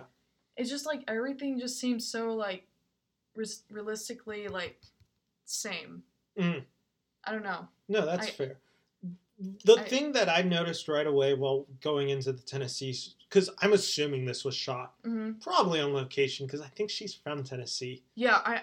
[0.57, 2.67] it's just like everything just seems so like
[3.35, 4.81] res- realistically like
[5.45, 6.03] same.
[6.37, 6.63] Mm.
[7.23, 7.69] I don't know.
[7.87, 8.57] No, that's I- fair.
[9.65, 12.95] The I- thing that I noticed right away while going into the Tennessee,
[13.29, 17.43] because I'm assuming this was shot hmm probably on location, because I think she's from
[17.43, 18.03] Tennessee.
[18.15, 18.61] Yeah, I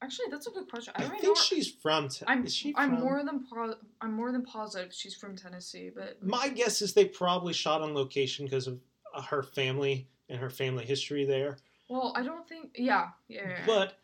[0.00, 0.92] actually that's a good question.
[0.96, 1.34] I I think know.
[1.34, 2.08] she's from.
[2.08, 5.90] Ten- I'm she I'm from- more than po- I'm more than positive she's from Tennessee,
[5.94, 8.78] but My guess is they probably shot on location because of
[9.14, 11.58] uh, her family and her family history there.
[11.90, 12.70] well, I don't think.
[12.76, 13.48] Yeah, yeah.
[13.48, 13.58] yeah.
[13.66, 13.98] But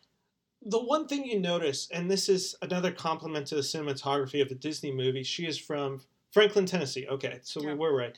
[0.61, 4.55] the one thing you notice, and this is another compliment to the cinematography of the
[4.55, 7.07] Disney movie, she is from Franklin, Tennessee.
[7.07, 7.73] Okay, so we Yeah.
[7.75, 8.15] were right.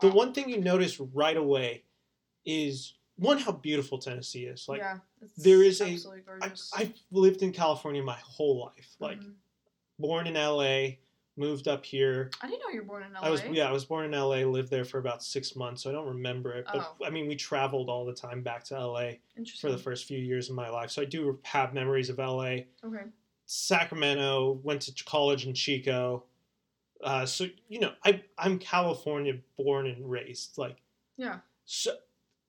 [0.00, 0.14] The Wow.
[0.14, 1.84] one thing you notice right away
[2.44, 4.66] is one how beautiful Tennessee is.
[4.68, 5.00] Like yeah,
[5.36, 6.70] there is a- absolutely I, gorgeous.
[6.74, 8.96] I've lived in California my whole life.
[8.98, 9.34] Like Mhm.
[9.98, 10.96] born in LA,
[11.40, 12.30] moved up here.
[12.42, 13.20] I didn't know you were born in LA.
[13.22, 15.90] I was yeah, I was born in LA, lived there for about six months, so
[15.90, 16.66] I don't remember it.
[16.72, 17.04] But Oh.
[17.06, 19.12] I mean, we traveled all the time back to LA
[19.60, 22.66] for the first few years of my life, so I do have memories of LA.
[22.84, 23.04] Okay.
[23.46, 26.24] Sacramento, went to college in Chico.
[27.02, 30.58] Uh, so you know, I I'm California born and raised.
[30.58, 30.76] Like
[31.16, 31.38] Yeah.
[31.64, 31.92] so,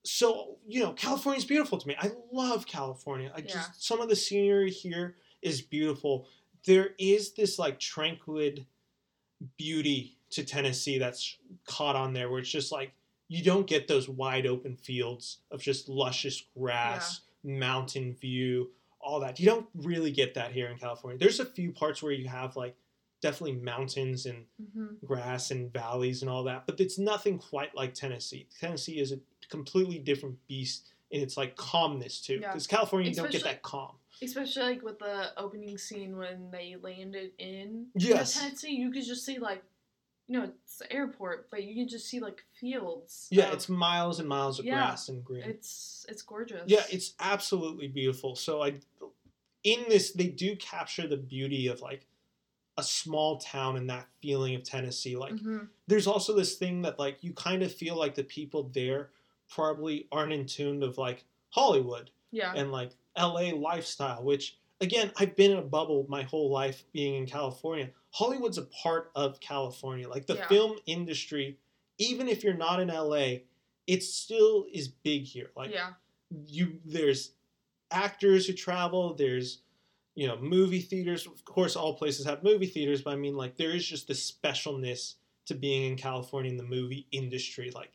[0.04, 1.96] so you know, California's beautiful to me.
[2.00, 3.32] I love California.
[3.36, 3.74] I just Yeah.
[3.78, 6.28] some of the scenery here is beautiful.
[6.66, 8.40] There is this like tranquil
[9.58, 12.94] beauty to Tennessee that's caught on there, where it's just like
[13.28, 19.40] you don't get those wide open fields of just luscious grass, mountain view, all that.
[19.40, 21.18] You don't really get that here in California.
[21.18, 22.76] There's a few parts where you have like
[23.22, 27.94] definitely mountains and hmm grass and valleys and all that, but it's nothing quite like
[27.94, 28.48] Tennessee.
[28.60, 32.50] Tennessee is a completely different beast and its like calmness too, Yeah.
[32.52, 33.96] because California you don't get that calm.
[34.21, 38.39] Especially like with the opening scene when they landed in Yes.
[38.39, 39.63] Tennessee, you could just see like,
[40.28, 43.28] you know, it's the airport, but you can just see like fields.
[43.32, 44.76] Yeah, of- it's miles and miles of Yeah.
[44.76, 45.43] grass and green.
[45.43, 46.63] it's it's gorgeous.
[46.67, 48.36] Yeah, it's absolutely beautiful.
[48.36, 48.76] So I,
[49.63, 52.08] in this, they do capture the beauty of like
[52.78, 55.15] a small town and that feeling of Tennessee.
[55.15, 58.69] Like hmm there's also this thing that like you kind of feel like the people
[58.74, 59.10] there
[59.50, 62.54] probably aren't in tune of like Hollywood yeah.
[62.56, 67.15] and like LA lifestyle, which again, I've been in a bubble my whole life being
[67.15, 67.89] in California.
[68.12, 70.10] Hollywood's a part of California.
[70.10, 70.47] Like the Yeah.
[70.47, 71.58] film industry,
[71.97, 73.41] even if you're not in LA,
[73.88, 75.52] it still is big here.
[75.56, 75.93] Like yeah.
[76.47, 77.32] you there's
[77.91, 79.60] actors who travel, there's
[80.13, 81.26] you know, movie theaters.
[81.26, 84.30] Of course all places have movie theaters, but I mean like there is just this
[84.30, 87.71] specialness to being in California in the movie industry.
[87.71, 87.91] Like,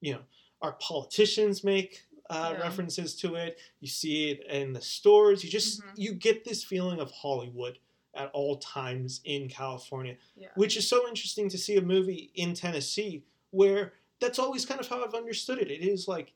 [0.00, 0.20] you know,
[0.60, 2.62] our politicians make uh, Yeah.
[2.62, 3.58] references to it.
[3.80, 5.44] You see it in the stores.
[5.44, 5.92] You just Mhm.
[5.96, 7.78] you get this feeling of Hollywood
[8.14, 10.48] at all times in California, Yeah.
[10.54, 14.88] which is so interesting to see a movie in Tennessee where that's always kind of
[14.88, 15.70] how I've understood it.
[15.70, 16.32] It is like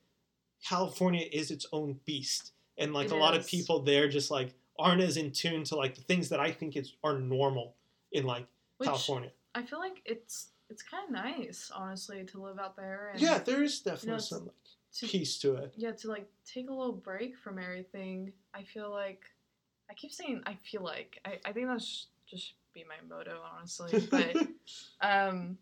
[0.62, 4.54] California is its own beast, and like It a lot of people there just like
[4.78, 7.76] aren't as in tune to like the things that I think is are normal
[8.12, 8.46] in like
[8.78, 9.32] Which California.
[9.54, 13.08] I feel like it's it's kind of nice, honestly, to live out there.
[13.12, 14.54] And Yeah, there is definitely it's- some like,
[14.98, 15.72] to, piece to it.
[15.76, 18.32] yeah, to like take a little break from everything.
[18.54, 19.22] I feel like
[19.90, 24.06] I keep saying I feel like I, I think that's just be my motto, honestly.
[24.10, 24.36] But
[25.00, 25.58] um,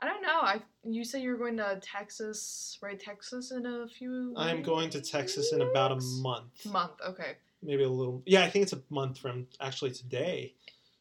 [0.00, 0.40] I don't know.
[0.40, 2.98] I you say you're going to Texas, right?
[2.98, 4.32] Texas in a few.
[4.36, 7.36] I'm going to Texas in about a month, Month, okay.
[7.62, 8.22] maybe a little.
[8.26, 10.54] Yeah, I think it's a month from actually today.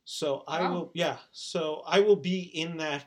[0.06, 0.74] So I Wow.
[0.74, 0.92] will.
[0.96, 3.06] Yeah, so I will be in that.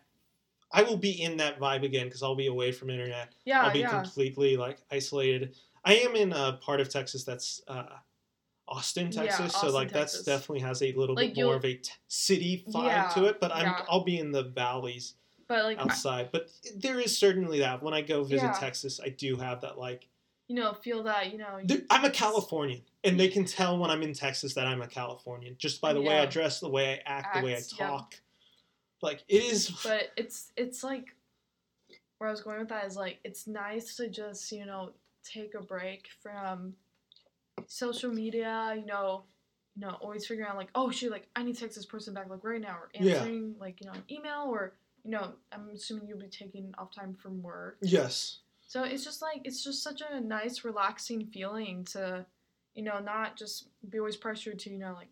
[0.73, 3.35] I will be in that vibe again because I'll be away from internet.
[3.45, 3.89] Yeah, I'll be yeah.
[3.91, 5.57] completely like isolated.
[5.85, 7.85] I am in a part of Texas that's uh,
[8.69, 11.65] Austin, Yeah, Texas, so Austin, like that's definitely has a little Like, bit more of
[11.65, 13.41] a t- city vibe Yeah, to it.
[13.41, 13.83] But I'm yeah.
[13.89, 15.15] I'll be in the valleys
[15.49, 16.29] But like, I- outside.
[16.31, 18.53] But there is certainly that when I go visit Yeah.
[18.53, 20.07] Texas, I do have that like
[20.47, 21.61] you know, feel that you know.
[21.65, 24.89] you- I'm a Californian, and they can tell when I'm in Texas that I'm a
[24.89, 27.87] Californian just by the way I dress, the way I act, the way I yeah.
[27.87, 28.15] talk.
[29.03, 29.71] Like it is.
[29.85, 31.15] but it's it's like
[32.19, 34.91] where I was going with that is like it's nice to just you know
[35.25, 36.75] take a break from
[37.67, 38.75] social media.
[38.77, 39.23] You know,
[39.77, 42.15] you know, always figuring out like oh shoot, like I need to text this person
[42.15, 43.17] back like right now or Yeah.
[43.17, 44.73] answering like you know an email or
[45.05, 47.79] you know I'm assuming you'll be taking off time from work.
[47.81, 48.39] Yes.
[48.67, 52.25] So it's just like it's just such a nice, relaxing feeling to,
[52.75, 55.09] you know, not just be always pressured to, you know, like,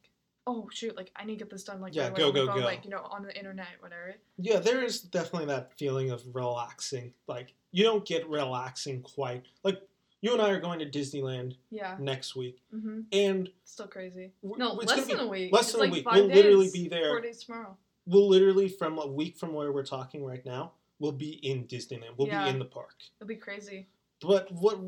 [0.48, 2.58] oh shoot, like I need to get this done like Yeah, right go, go, phone,
[2.60, 2.64] go.
[2.64, 4.14] like you know on the internet, whatever.
[4.38, 7.12] Yeah, there is definitely that feeling of relaxing.
[7.26, 9.44] Like you don't get relaxing quite.
[9.62, 9.80] Like
[10.22, 11.96] you and I are going to Disneyland Yeah.
[12.00, 13.00] next week, Mm-hmm.
[13.12, 14.32] and Still crazy.
[14.42, 15.52] No, less than a week.
[15.52, 16.10] less It's than like a week.
[16.10, 17.10] We'll literally be there.
[17.10, 17.76] Four days tomorrow.
[18.06, 20.72] We'll literally from a week from where we're talking right now.
[20.98, 22.16] We'll be in Disneyland.
[22.16, 22.44] We'll Yeah.
[22.44, 22.94] be in the park.
[23.20, 23.86] It'll be crazy.
[24.20, 24.80] But what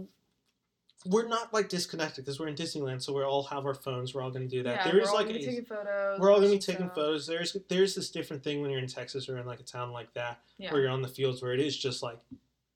[1.06, 4.14] we're not like disconnected because we're in Disneyland, so we all have our phones.
[4.14, 4.76] We're all going to do that.
[4.76, 6.20] Yeah, there we're is all like a, taking photos.
[6.20, 6.94] we're all going to be taking stuff.
[6.94, 7.26] photos.
[7.26, 10.12] There's there's this different thing when you're in Texas or in like a town like
[10.14, 10.72] that Yeah.
[10.72, 12.18] where you're on the fields where it is just like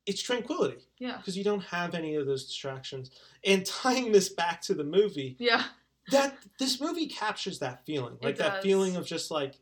[0.07, 1.17] it's tranquility Yeah.
[1.19, 3.11] because you don't have any of those distractions.
[3.45, 5.63] And tying this back to the movie, Yeah.
[6.11, 9.55] that this movie captures that feeling, like that feeling of just like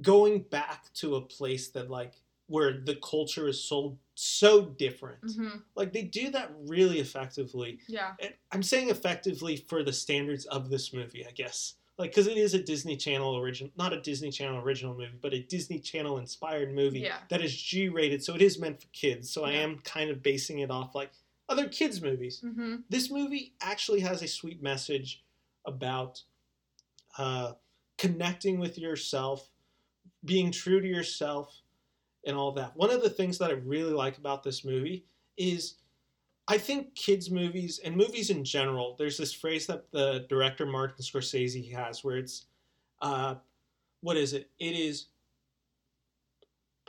[0.00, 2.12] going back to a place that like
[2.46, 5.18] where the culture is so so different.
[5.36, 7.78] hmm Like they do that really effectively.
[7.88, 8.12] Yeah.
[8.20, 11.74] And I'm saying effectively for the standards of this movie, I guess.
[11.96, 15.32] Like, because it is a Disney Channel original, not a Disney Channel original movie, but
[15.32, 17.18] a Disney Channel inspired movie Yeah.
[17.28, 19.30] that is G rated, so it is meant for kids.
[19.30, 21.12] So I am kind of basing it off like
[21.48, 22.40] other kids' movies.
[22.40, 25.22] hmm This movie actually has a sweet message
[25.66, 26.22] about
[27.16, 27.52] uh,
[27.96, 29.50] connecting with yourself,
[30.24, 31.60] being true to yourself,
[32.26, 32.76] and all that.
[32.76, 35.04] One of the things that I really like about this movie
[35.36, 35.74] is
[36.46, 41.02] I think kids' movies and movies in general, there's this phrase that the director Martin
[41.02, 42.46] Scorsese has where it's,
[43.00, 43.36] uh,
[44.00, 44.50] what is it?
[44.58, 45.06] It is.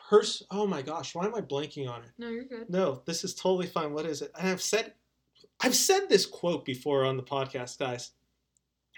[0.10, 2.12] Pers- oh my gosh, why am I blanking on it?
[2.18, 2.70] No, you're good.
[2.70, 3.94] No, this is totally fine.
[3.94, 4.32] What is it?
[4.38, 4.94] And I've said
[5.62, 8.12] I've said this quote before on the podcast, guys.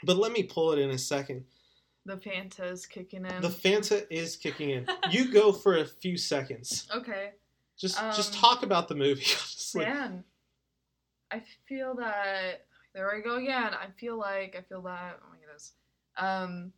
[0.04, 1.46] But let me pull it in a second.
[2.08, 3.42] The Fanta is kicking in.
[3.42, 4.88] The Fanta is kicking in.
[5.12, 6.88] You go for a few seconds.
[6.96, 7.32] okay.
[7.78, 9.22] Just just Um, talk about the movie.
[9.24, 10.24] Just like- Man,
[11.30, 12.66] I feel that
[12.96, 13.74] there I go again.
[13.74, 15.20] I feel like I feel that.
[15.22, 15.74] Oh my goodness.
[16.18, 16.74] Um,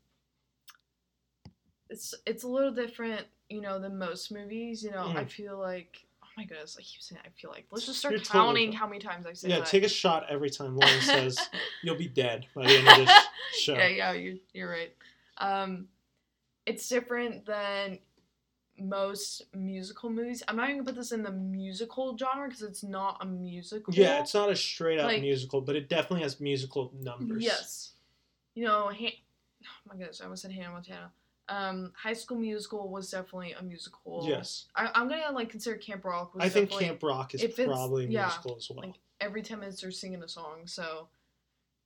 [1.89, 4.83] it's it's a little different, you know, than most movies.
[4.83, 5.29] You know, I Mhm.
[5.31, 6.05] feel like.
[6.23, 6.75] Oh my goodness!
[6.77, 7.65] I keep saying I feel like.
[7.71, 8.77] Let's just start You're counting fine.
[8.79, 9.67] how many times I say yeah, that.
[9.67, 11.37] take a shot every time Lauren says
[11.83, 13.11] you'll be dead by the end of this
[13.59, 13.73] show.
[13.73, 14.93] Yeah, yeah, you're you're right.
[15.39, 15.87] Um,
[16.65, 17.99] it's different than
[18.77, 20.43] most musical movies.
[20.47, 23.93] I'm not even gonna put this in the musical genre because it's not a musical.
[23.93, 27.43] Yeah, it's not a straight up Like- musical, but it definitely has musical numbers.
[27.43, 27.93] Yes.
[28.55, 29.19] You know, ha-
[29.63, 31.11] oh my goodness, I almost said Hannah Montana.
[31.49, 34.23] Um, High School Musical was definitely a musical.
[34.27, 34.67] Yes.
[34.75, 36.35] I, I'm gonna like consider Camp Rock.
[36.35, 38.85] Was I think Camp Rock is probably a yeah, musical as well.
[38.87, 41.07] like every 10 minutes they're singing a song so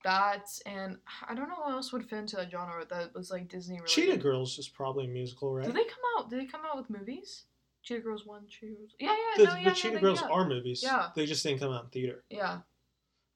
[0.04, 3.48] that's and i don't know what else would fit into that genre that was like
[3.48, 5.66] disney related Cheetah Girls is probably a musical, right?
[5.66, 7.46] did they come out did they come out with movies
[7.84, 10.28] cheetah girls 1 cheetah girls yeah yeah the, no, the yeah, Cheetah yeah, Girls yeah.
[10.30, 10.82] are movies.
[10.84, 11.10] Yeah.
[11.16, 12.24] They just didn't come out in theater.
[12.30, 12.60] yeah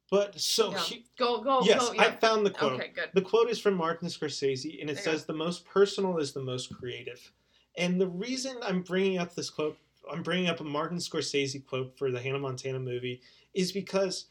[0.10, 2.74] But so yeah he- go go yes, go I found the quote.
[2.74, 6.18] okay good The quote is from Martin Scorsese, and it There says, "The most personal
[6.18, 7.32] is the most creative."
[7.78, 9.78] And the reason I'm bringing up this quote,
[10.10, 13.22] I'm bringing up a Martin Scorsese quote for the Hannah Montana movie,
[13.54, 14.28] is because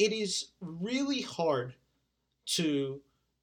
[0.00, 1.74] it is really hard
[2.46, 3.00] to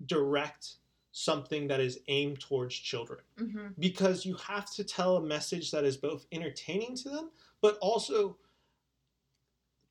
[0.08, 0.74] direct
[1.12, 3.68] something that is aimed towards children mm-hmm.
[3.80, 7.30] because you have to tell a message that is both entertaining to them
[7.62, 8.38] but also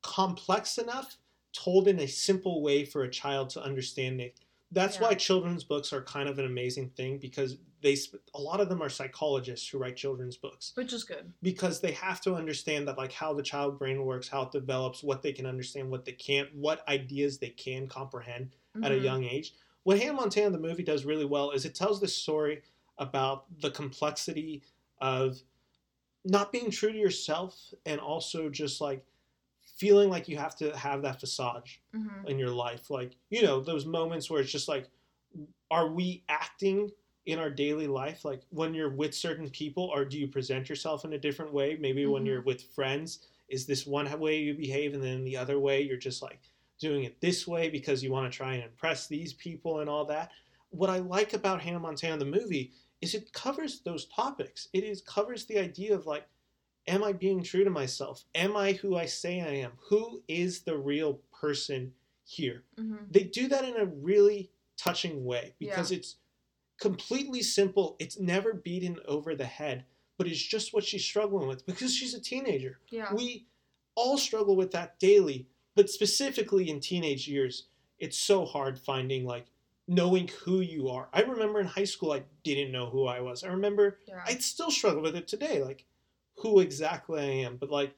[0.03, 1.17] complex enough
[1.53, 4.41] told in a simple way for a child to understand it
[4.77, 7.97] that's why children's books are kind of an amazing thing because they
[8.35, 11.93] a lot of them are psychologists who write children's books which is good because they
[11.93, 15.33] have to understand that like how the child brain works how it develops what they
[15.33, 18.51] can understand what they can't what ideas they can comprehend
[18.83, 19.03] at a Mhm.
[19.03, 19.55] young age.
[19.85, 22.63] What Hannah Montana the movie does really well is it tells this story
[22.99, 24.63] about the complexity
[25.01, 25.41] of
[26.25, 29.05] not being true to yourself and also just like
[29.77, 32.29] feeling like you have to have that facade Mhm.
[32.29, 32.91] in your life.
[32.91, 34.91] Like, you know, those moments where it's just like,
[35.71, 36.91] are we acting
[37.27, 38.25] in our daily life?
[38.25, 41.77] Like when you're with certain people, or do you present yourself in a different way?
[41.77, 42.27] Maybe when Mhm.
[42.27, 45.97] you're with friends, is this one way you behave, and then the other way you're
[45.99, 46.41] just like
[46.79, 50.05] doing it this way because you want to try and impress these people and all
[50.07, 50.33] that.
[50.71, 54.69] What I like about Hannah Montana the movie is it covers those topics.
[54.73, 56.29] It is covers the idea of like,
[56.89, 58.25] am I being true to myself?
[58.35, 59.73] Am I who I say I am?
[59.89, 61.93] Who is the real person
[62.25, 62.65] here?
[62.79, 63.11] Mhm.
[63.13, 66.17] They do that in a really touching way because it's
[66.79, 67.97] completely simple.
[67.99, 69.85] It's never beaten over the head,
[70.19, 72.81] but it's just what she's struggling with because she's a teenager.
[72.91, 73.47] yeah We
[73.95, 77.69] all struggle with that daily, but specifically in teenage years,
[77.99, 79.47] it's so hard finding like
[79.89, 81.09] knowing who you are.
[81.13, 83.43] I remember in high school I didn't know who I was.
[83.43, 85.87] I remember yeah I still struggle with it today, like
[86.39, 87.57] who exactly I am.
[87.57, 87.95] But like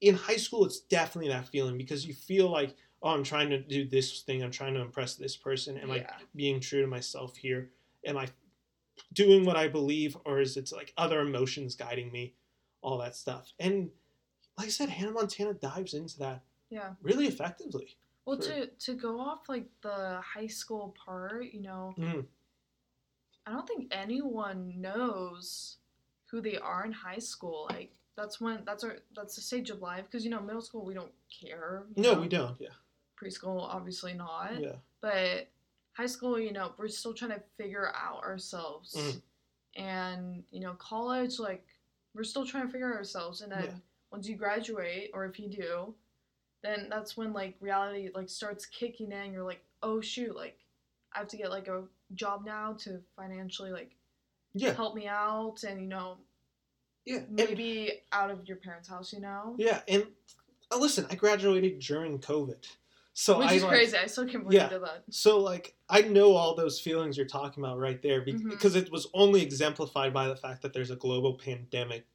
[0.00, 3.58] in high school, it's definitely that feeling because you feel like, oh, I'm trying to
[3.58, 4.42] do this thing.
[4.42, 5.76] I'm trying to impress this person.
[5.78, 6.06] Am I
[6.36, 7.70] being true to myself here?
[8.06, 8.28] Am I
[9.12, 12.34] doing what I believe, or is it like other emotions guiding me?
[12.82, 13.52] All that stuff.
[13.60, 13.90] And
[14.58, 16.94] like I said, Hannah Montana dives into that Yeah.
[17.00, 17.96] really effectively.
[18.24, 22.26] Well, For- to to go off like the high school part, you know, Mm.
[23.46, 25.78] I don't think anyone knows
[26.32, 27.68] who they are in high school.
[27.70, 30.84] Like that's when that's our that's the stage of life because you know middle school
[30.84, 31.84] we don't care.
[31.94, 32.20] No, know?
[32.20, 32.56] we don't.
[32.58, 32.70] Yeah.
[33.22, 34.58] Preschool obviously not.
[34.58, 34.76] Yeah.
[35.02, 35.48] But
[35.92, 38.94] high school, you know, we're still trying to figure out ourselves.
[38.96, 39.22] Mhm.
[39.76, 41.66] And you know, college, like
[42.14, 43.42] we're still trying to figure out ourselves.
[43.42, 43.74] And then Yeah.
[44.10, 45.94] once you graduate, or if you do,
[46.62, 49.32] then that's when like reality like starts kicking in.
[49.34, 50.58] You're like, oh shoot, like
[51.12, 53.96] I have to get like a job now to financially like
[54.54, 54.72] Yeah.
[54.74, 56.18] help me out, and you know,
[57.04, 57.16] Yeah.
[57.18, 59.54] And- maybe out of your parents' house, you know.
[59.58, 59.82] yeah.
[59.88, 60.06] And
[60.70, 62.64] uh, listen, I graduated during COVID.
[63.14, 63.96] So Which I is like, crazy.
[63.98, 64.68] I still can't believe Yeah.
[64.78, 65.04] that.
[65.10, 68.48] So like I know all those feelings you're talking about right there Mhm.
[68.48, 72.06] because it was only exemplified by the fact that there's a global pandemic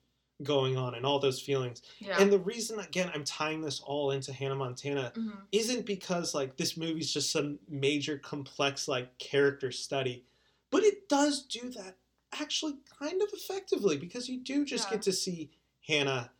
[0.42, 1.82] going on and all those feelings.
[2.00, 2.20] Yeah.
[2.20, 5.42] And the reason again I'm tying this all into Hannah Montana Mhm.
[5.52, 10.26] isn't because like this movie's just some major complex like character study,
[10.72, 11.98] but it does do that
[12.34, 14.95] actually kind of effectively because you do just Yeah.
[14.95, 15.49] get to see
[15.88, 16.32] Hannah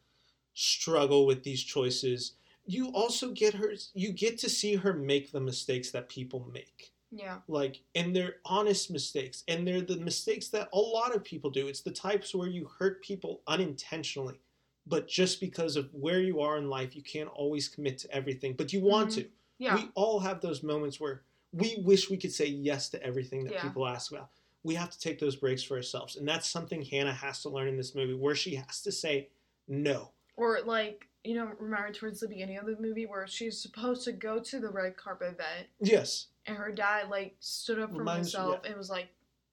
[0.53, 2.33] struggle with these choices.
[2.65, 6.91] You also get her you get to see her make the mistakes that people make
[7.11, 7.39] Yeah.
[7.47, 11.67] like and they're honest mistakes and they're the mistakes that a lot of people do
[11.69, 14.41] it's the types where you hurt people unintentionally
[14.85, 18.53] but just because of where you are in life you can't always commit to everything
[18.53, 19.15] but you want Mhm.
[19.15, 19.29] to
[19.59, 19.75] Yeah.
[19.75, 21.23] we all have those moments where
[21.53, 23.61] we wish we could say yes to everything that Yeah.
[23.61, 24.31] people ask about
[24.64, 27.68] we have to take those breaks for ourselves and that's something hannah has to learn
[27.68, 29.30] in this movie where she has to say
[29.68, 34.03] no Or like, you know, remember towards the beginning of the movie where she's supposed
[34.05, 37.97] to go to the red carpet event yes and her dad like stood up for
[37.99, 39.08] Reminds- himself and was like,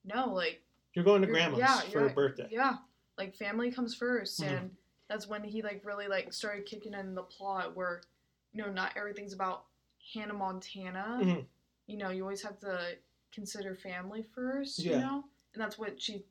[0.04, 0.62] No, like
[0.94, 2.76] you're going to you're- grandma's yeah, for her birthday Yeah.
[3.18, 4.58] Like family comes 1st Mhm.
[4.58, 4.70] and
[5.08, 8.02] that's when he like really like started kicking in the plot where,
[8.52, 9.64] you know, not everything's about
[10.12, 11.18] Hannah Montana.
[11.22, 11.46] Mhm.
[11.86, 12.96] You know, you always have to
[13.34, 15.24] consider family first, you know?
[15.54, 16.24] And that's what she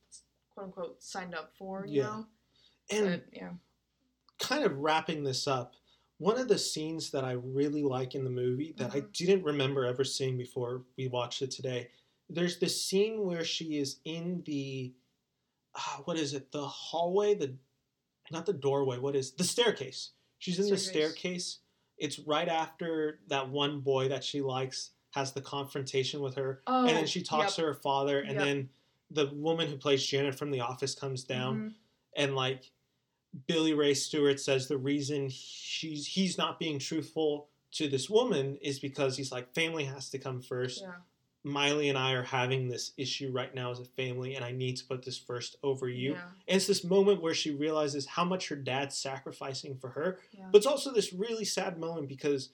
[0.53, 2.03] quote unquote signed up for, you Yeah.
[2.07, 2.25] know?
[2.89, 3.53] and But, yeah.
[4.39, 5.73] kind of wrapping this up,
[6.17, 9.13] one of the scenes that I really like in the movie that I Mhm.
[9.13, 11.89] didn't remember ever seeing before we watched it today,
[12.29, 14.93] there's this scene where she is in the,
[15.75, 17.55] ah, what is it, the hallway, the,
[18.31, 20.11] not the doorway, what is, the staircase.
[20.39, 21.13] She's in the Staircase.
[21.13, 21.59] staircase.
[21.97, 26.61] It's right after that one boy that she likes has the confrontation with her.
[26.66, 27.66] Oh, and then she talks yep.
[27.66, 28.43] to her father, and Yep.
[28.43, 28.70] then
[29.11, 31.74] the woman who plays Janet from The Office comes down Mhm.
[32.16, 32.72] and like
[33.47, 38.80] Billy Ray Stewart says the reason she's he's not being truthful to this woman is
[38.80, 40.82] because he's like family has to come first.
[40.82, 40.95] Yeah.
[41.43, 44.78] Miley and I are having this issue right now as a family and I need
[44.78, 46.14] to put this first over you.
[46.14, 46.30] Yeah.
[46.47, 50.20] And it's this moment where she realizes how much her dad's sacrificing for her.
[50.32, 50.47] Yeah.
[50.51, 52.49] But it's also this really sad moment because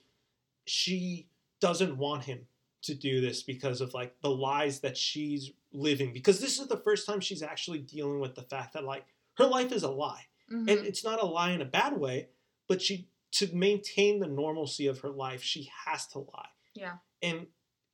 [0.66, 1.28] she
[1.60, 2.46] doesn't want him
[2.82, 6.76] to do this because of like the lies that she's living because this is the
[6.76, 9.04] first time she's actually dealing with the fact that like
[9.34, 10.68] her life is a lie Mhm.
[10.70, 12.28] and it's not a lie in a bad way
[12.68, 16.96] but she to maintain the normalcy of her life she has to lie Yeah.
[17.22, 17.46] and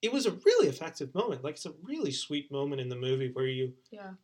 [0.03, 3.31] it was a really effective moment like it's a really sweet moment in the movie
[3.33, 4.15] where you Yeah.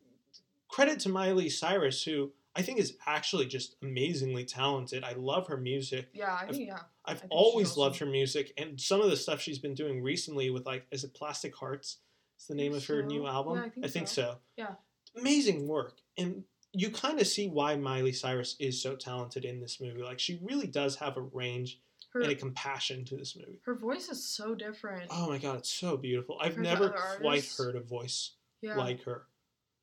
[0.69, 5.57] credit to miley cyrus who i think is actually just amazingly talented i love her
[5.59, 6.35] music Yeah.
[6.41, 6.85] I think yeah.
[7.07, 7.81] I've always awesome.
[7.81, 11.05] loved her music and some of the stuff she's been doing recently with like is
[11.05, 11.99] it plastic hearts
[12.37, 13.07] it's the name of her so.
[13.07, 14.23] new album Yeah, I think so.
[14.23, 14.75] so Yeah.
[15.17, 19.81] amazing work and you kind of see why miley cyrus is so talented in this
[19.81, 21.81] movie like she really does have a range
[22.13, 25.05] Her and a compassion to this movie her voice is so different.
[25.11, 28.33] oh my god it's so beautiful i've Compared never quite heard a voice
[28.63, 28.77] yeah.
[28.77, 29.27] like her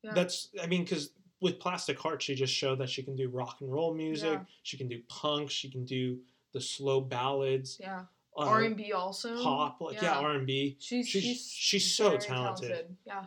[0.02, 0.12] yeah.
[0.14, 1.10] that's i mean because
[1.40, 4.76] with plastic heart she just showed that she can do rock and roll music she
[4.76, 6.18] can do punk she can do
[6.52, 8.00] the slow ballads yeah.
[8.36, 9.42] uh, R and B also.
[9.42, 10.26] pop like yeah, Yeah.
[10.26, 12.96] r&b She's she's- she's she's so very talented.
[13.06, 13.24] Yeah.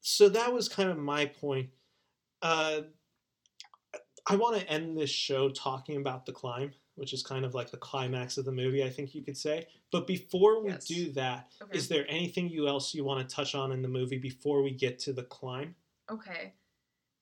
[0.00, 1.70] so that was kind of my point
[2.42, 2.82] uh,
[4.28, 7.70] i want to end this show talking about the climb which is kind of like
[7.70, 10.86] the climax of the movie i think you could say but before we Yes.
[10.86, 11.94] do that, is Okay.
[11.94, 14.98] there anything you else you want to touch on in the movie before we get
[15.00, 15.74] to the climb
[16.10, 16.52] Okay.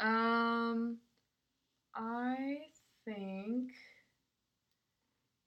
[0.01, 0.99] Um,
[1.95, 2.63] I
[3.05, 3.73] think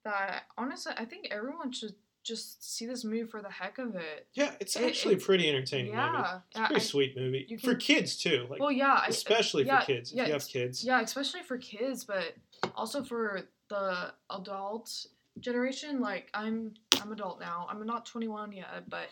[0.06, 4.26] that honestly, I think everyone should just see this movie for the heck of it.
[4.34, 6.40] yeah it's It- actually it's- pretty entertaining movie Yeah.
[6.50, 8.94] it's a yeah, pretty I- sweet movie you for kids too like well, yeah.
[9.04, 12.34] I- especially yeah, for kids if yeah, you have kids Yeah, especially for kids, but
[12.74, 15.06] also for the adult
[15.40, 16.00] generation.
[16.00, 17.68] Like I'm I'm adult now.
[17.70, 19.10] I'm not 21 yet, but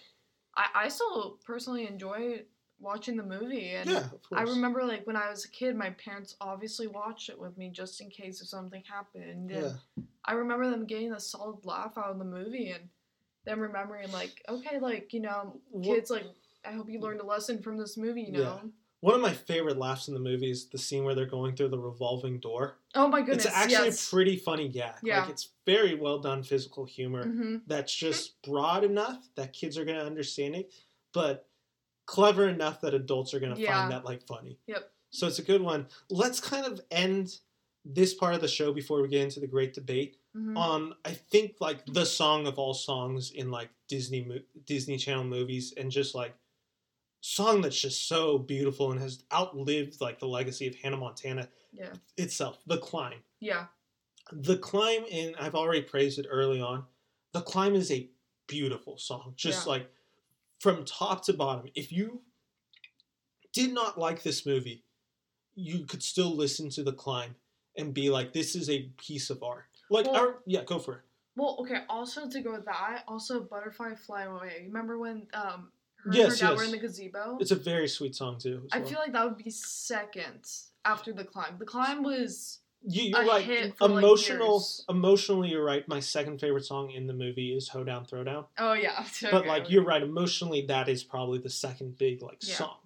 [0.56, 2.42] I, I still personally enjoy
[2.80, 3.70] watching the movie.
[3.72, 4.40] And yeah, of course.
[4.40, 7.70] I remember like when I was a kid, my parents obviously watched it with me
[7.70, 9.52] just in case if something happened.
[9.52, 12.90] And Yeah, I remember them getting a solid laugh out of the movie and
[13.46, 16.26] them remembering like, okay, like, you know, kids like
[16.66, 18.62] I hope you learned a lesson from this movie, you know.
[19.02, 21.68] one of my favorite laughs in the movie is the scene where they're going through
[21.68, 22.78] the revolving door.
[22.96, 23.46] Oh my goodness.
[23.46, 24.08] it's actually yes.
[24.08, 24.96] a pretty funny gag.
[25.04, 25.22] Yeah.
[25.22, 27.26] Like it's very well done physical humor.
[27.26, 30.74] hmm that's just broad enough that kids are going to understand it,
[31.14, 31.48] but
[32.06, 33.74] clever enough that adults are going to Yeah.
[33.74, 34.58] find that like funny.
[34.68, 34.90] Yep.
[35.12, 35.88] So it's a good one.
[36.10, 37.40] Let's kind of end
[37.86, 41.12] this part of the show before we get into the great debate hmm on I
[41.12, 45.92] think like the song of all songs in like Disney mo- Disney Channel movies and
[45.92, 46.34] just like
[47.22, 51.94] song that's just so beautiful and has outlived like the legacy of Hannah Montana Yeah.
[52.18, 52.60] itself.
[52.66, 53.68] The climb Yeah.
[54.32, 56.86] the climb in i've already praised it early on
[57.34, 58.10] the climb is a
[58.48, 59.72] beautiful song just Yeah.
[59.74, 59.92] like
[60.60, 62.22] from top to bottom if you
[63.52, 64.84] did not like this movie
[65.56, 67.36] you could still listen to the climb
[67.78, 70.94] and be like this is a piece of art like Well- our, yeah go for
[70.96, 71.02] it
[71.36, 71.80] Well, okay.
[71.90, 75.72] Also, to go with that, also "Butterfly Fly Away." Remember when um
[76.04, 77.38] her and Yes, her dad were in the gazebo?
[77.42, 78.88] it's a very sweet song too I well.
[78.90, 80.46] feel like that would be second
[80.86, 81.58] after the climb.
[81.58, 84.86] The climb was you, you're a right hit for, like, emotional years.
[84.90, 89.04] emotionally you're right my second favorite song in the movie is hoedown throwdown oh yeah.
[89.32, 89.72] but like okay.
[89.74, 92.56] you're right emotionally that is probably the second big like Yeah.
[92.56, 92.78] song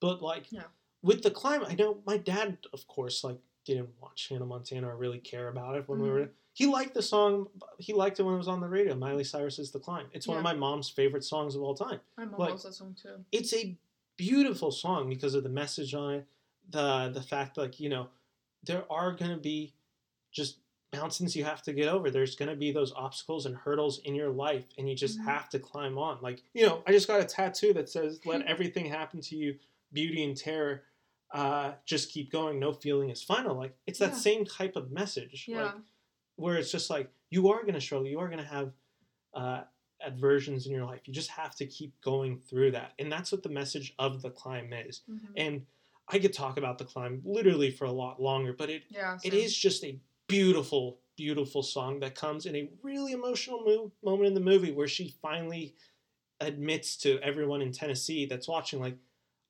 [0.00, 0.68] but like Yeah.
[1.02, 4.96] with the climb i know my dad of course like didn't watch hannah montana or
[4.96, 6.18] really care about it when we Mm-hmm.
[6.18, 7.48] were he liked the song
[7.78, 10.36] he liked it when it was on the radio miley cyrus's the climb it's one
[10.36, 13.16] of my mom's favorite songs of all time my mom like- loves that song too.
[13.32, 13.76] it's a
[14.16, 16.26] beautiful song because of the message on it
[16.70, 18.06] the the fact like you know
[18.62, 19.74] there are going to be
[20.32, 20.58] just
[20.94, 24.14] mountains you have to get over there's going to be those obstacles and hurdles in
[24.14, 25.24] your life and you just Mhm.
[25.24, 28.42] have to climb on like you know i just got a tattoo that says let
[28.46, 29.56] everything happen to you
[29.92, 30.82] beauty and terror
[31.34, 34.18] uh, just keep going no feeling is final like it's that Yeah.
[34.28, 35.64] same type of message Yeah.
[35.64, 35.74] like
[36.36, 38.72] where it's just like you are going to struggle you are going to have
[39.34, 39.62] uh,
[40.00, 43.42] aversions in your life you just have to keep going through that and that's what
[43.42, 45.28] the message of the climb is Mhm.
[45.36, 45.66] and
[46.08, 49.18] i could talk about the climb literally for a lot longer but it Yeah.
[49.24, 54.26] it is just a beautiful beautiful song that comes in a really emotional mo- moment
[54.28, 55.74] in the movie where she finally
[56.40, 58.96] admits to everyone in tennessee that's watching like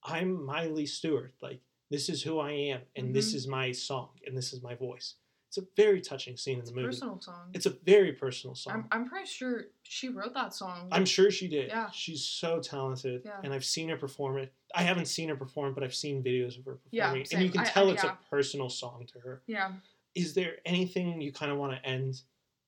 [0.04, 1.60] i'm miley stewart like
[1.90, 3.36] this is who i am and this Mhm.
[3.36, 5.14] is my song and this is my voice
[5.48, 7.50] it's a very touching scene It's in the movie personal song.
[7.54, 10.88] it's a very personal song I'm I'm pretty sure she wrote that song.
[10.90, 11.68] I'm sure she did.
[11.68, 11.90] Yeah.
[11.90, 13.22] She's so talented.
[13.24, 13.38] Yeah.
[13.44, 14.52] And I've seen her perform it.
[14.74, 16.88] I haven't seen her perform, but I've seen videos of her performing.
[16.90, 17.26] Yeah, performing.
[17.34, 18.14] and you can I- I- tell it's yeah.
[18.14, 19.42] a personal song to her.
[19.46, 19.74] yeah.
[20.16, 22.22] Is there anything you kind of want to end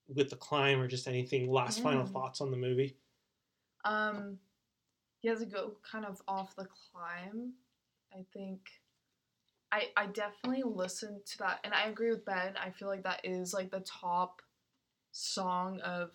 [0.06, 2.12] with the climb or just anything last final Mm.
[2.12, 2.96] thoughts on the movie?
[3.84, 4.38] Um,
[5.22, 7.54] yeah, to go kind of off the climb,
[8.12, 8.60] I think
[9.72, 12.54] I I definitely listened to that, and I agree with Ben.
[12.56, 14.42] I feel like that is like the top
[15.12, 16.10] song of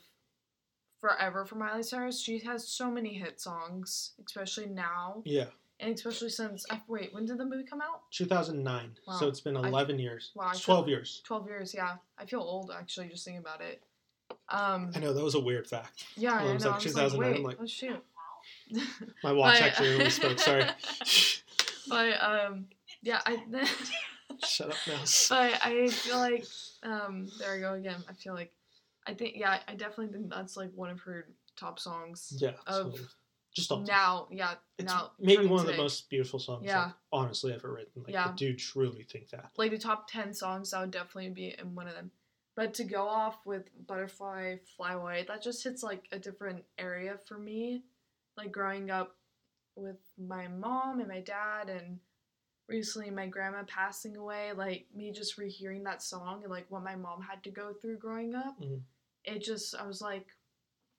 [0.99, 2.21] forever for Miley Cyrus.
[2.21, 5.47] She has so many hit songs, especially now, Yeah.
[5.79, 8.03] and especially since I, wait, when did the movie come out?
[8.11, 8.97] 2009.
[9.07, 9.13] Wow.
[9.15, 10.31] So it's been I- 11 years.
[10.35, 11.21] wow, I It's feel- 12 years.
[11.25, 11.73] Twelve years.
[11.73, 13.81] Yeah, I feel old actually just thinking about it.
[14.49, 16.05] Um, I know, that was a weird fact.
[16.15, 16.69] yeah, Well, I was know.
[16.69, 18.03] like I was 2009, like, I'm like- oh shoot.
[19.23, 20.39] My watch But- actually really spoke.
[20.39, 20.65] Sorry.
[21.89, 22.67] but um,
[23.01, 23.43] yeah, I.
[24.47, 24.99] Shut up now.
[25.29, 26.45] but I feel like
[26.83, 28.03] um there I go again.
[28.09, 28.51] I feel like
[29.05, 31.27] I think yeah, I definitely think that's like one of her
[31.57, 32.33] top songs.
[32.39, 32.51] Yeah.
[32.65, 33.01] Of absolutely.
[33.53, 36.85] just Now, yeah, It's now maybe one of the most beautiful songs Yeah.
[36.85, 38.03] I've honestly ever written.
[38.03, 38.29] Like, Yeah.
[38.29, 39.51] I do truly think that.
[39.57, 40.71] like the top ten songs.
[40.71, 42.11] That would definitely be in one of them.
[42.55, 47.17] But to go off with Butterfly Fly Away, that just hits like a different area
[47.27, 47.83] for me.
[48.37, 49.15] Like growing up
[49.75, 51.99] with my mom and my dad and
[52.67, 56.95] recently my grandma passing away, like me just rehearing that song and like what my
[56.95, 58.59] mom had to go through growing up.
[58.61, 58.81] Mhm.
[59.23, 60.27] It just I was like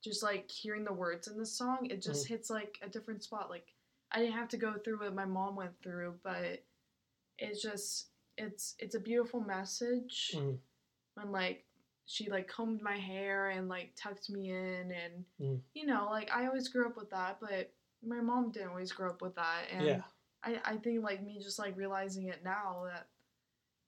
[0.03, 3.49] just like hearing the words in the song, it just hits like a different spot.
[3.51, 3.73] Like
[4.11, 6.65] I didn't have to go through what my mom went through, but
[7.39, 10.59] it's just it's it's a beautiful message Mhm.
[11.15, 11.65] when like
[12.07, 15.61] she like combed my hair and like tucked me in and Mm.
[15.75, 19.11] you know like I always grew up with that, but my mom didn't always grow
[19.11, 20.03] up with that, and Yeah.
[20.45, 23.07] I I think like me just like realizing it now that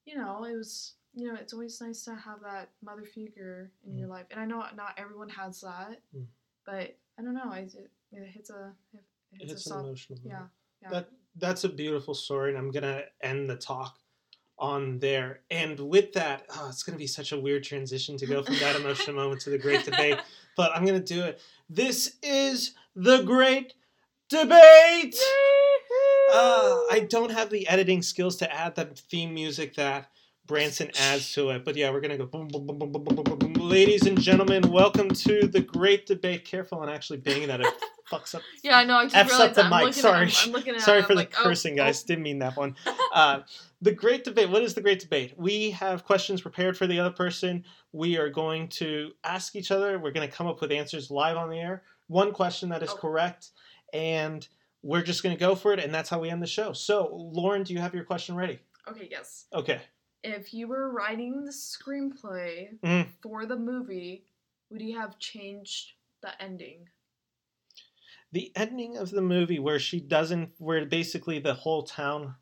[0.05, 3.96] you know it was you know it's always nice to have that mother figure in
[3.98, 6.26] your life, and I know not everyone has that, Mm.
[6.66, 9.00] but I don't know it it, it hits a it
[9.40, 10.50] hits It's a an soft emotional moment.
[10.82, 13.98] yeah yeah That that's a beautiful story, and I'm gonna end the talk
[14.57, 15.40] on there.
[15.50, 18.55] And with that, oh, it's going to be such a weird transition to go from
[18.61, 20.20] that emotional moment to the great debate,
[20.57, 21.40] but I'm going to do it.
[21.68, 23.74] This is the great
[24.28, 25.16] debate.
[26.35, 30.11] Uh, I don't have the editing skills to add the theme music that
[30.47, 31.64] Branson adds to it.
[31.64, 33.53] But yeah, we're gonna go boom, boom, boom, boom, boom, boom, boom, boom.
[33.55, 36.45] Ladies and gentlemen, welcome to the great debate.
[36.45, 37.61] Careful on actually banging that.
[37.61, 37.72] It
[38.11, 38.43] fucks up.
[38.64, 38.97] Yeah, I know.
[38.97, 40.26] I just F's up realized the I'm mic, sorry.
[40.26, 41.85] At, I'm, I'm looking at Sorry for the like, oh, cursing, oh.
[41.85, 42.03] guys.
[42.03, 42.74] Didn't mean that one.
[43.14, 43.43] Uh,
[43.80, 44.51] the great debate.
[44.51, 45.35] What is the great debate?
[45.37, 47.62] We have questions prepared for the other person.
[47.93, 50.01] We are going to ask each other.
[50.01, 51.85] We're going to come up with answers live on the air.
[52.09, 52.97] One question that is Oh.
[52.97, 53.51] correct,
[53.93, 54.49] and
[54.85, 55.80] we're just going to go for it.
[55.80, 56.72] And that's how we end the show.
[56.74, 58.59] So, Lauren, do you have your question ready?
[58.89, 59.47] Okay, yes.
[59.53, 59.80] Okay.
[60.22, 63.07] If you were writing the screenplay Mm.
[63.22, 64.24] for the movie,
[64.70, 66.89] would you have changed the ending?
[68.32, 72.35] the ending of the movie where she doesn't where basically the whole town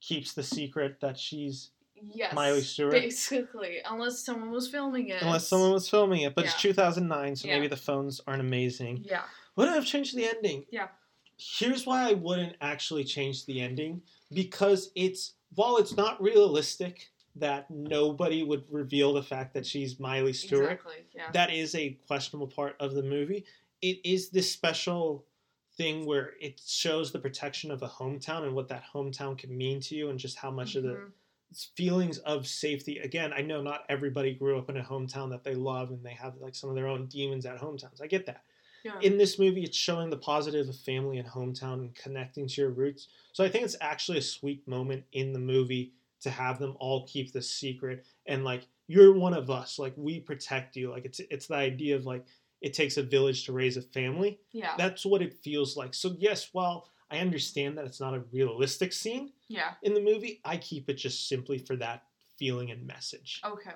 [0.00, 1.70] keeps the secret that she's
[2.14, 2.34] Yes.
[2.34, 2.92] Miley Stewart?
[2.92, 5.20] Basically, unless someone was filming it.
[5.22, 7.54] unless someone was filming it but it's 2009 so Yeah.
[7.56, 9.22] maybe the phones aren't amazing Yeah.
[9.56, 10.88] would I have changed the ending Yeah.
[11.36, 14.00] Here's why i wouldn't actually change the ending
[14.32, 20.32] because it's while it's not realistic that nobody would reveal the fact that she's miley
[20.32, 20.94] stewart Exactly.
[21.14, 21.30] Yeah.
[21.32, 23.44] that is a questionable part of the movie.
[23.82, 25.24] It is this special
[25.76, 29.80] thing where it shows the protection of a hometown and what that hometown can mean
[29.80, 31.10] to you and just how much of the Mhm.
[31.74, 32.98] feelings of safety.
[33.00, 36.12] Again, I know not everybody grew up in a hometown that they love and they
[36.14, 38.00] have like some of their own demons at hometowns.
[38.00, 38.44] I get that.
[38.84, 39.00] Yeah.
[39.00, 42.70] In this movie, it's showing the positive of family and hometown and connecting to your
[42.70, 43.08] roots.
[43.32, 47.06] So I think it's actually a sweet moment in the movie to have them all
[47.06, 49.78] keep this secret and like you're one of us.
[49.78, 50.90] Like we protect you.
[50.90, 52.26] Like it's it's the idea of like
[52.60, 54.38] it takes a village to raise a family.
[54.52, 54.74] yeah.
[54.76, 55.94] That's what it feels like.
[55.94, 59.72] So yes, while I understand that it's not a realistic scene yeah.
[59.82, 62.04] in the movie, I keep it just simply for that
[62.38, 63.40] feeling and message.
[63.44, 63.72] Okay.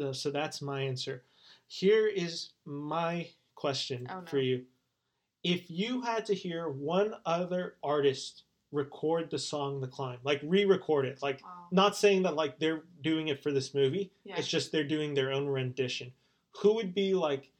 [0.00, 1.22] Uh, so that's my answer.
[1.66, 3.28] Here is my
[3.60, 4.26] question Oh, no.
[4.26, 4.64] for you.
[5.44, 11.04] If you had to hear one other artist record the song The Climb, like re-record
[11.06, 14.36] it, like not saying that like they're doing it for this movie, Yeah.
[14.38, 16.12] it's just they're doing their own rendition.
[16.62, 17.50] Who would be like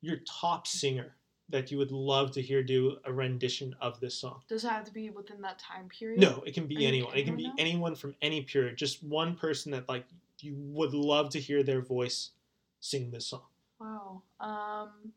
[0.00, 1.16] your top singer
[1.48, 4.42] that you would love to hear do a rendition of this song?
[4.48, 6.20] Does it have to be within that time period?
[6.20, 7.16] No, it can be Any- anyone.
[7.16, 7.62] It can be anyone now?
[7.62, 8.76] anyone from any period.
[8.76, 10.06] Just one person that like
[10.40, 12.30] you would love to hear their voice
[12.80, 13.46] sing this song.
[13.80, 14.22] Wow.
[14.40, 15.12] Um.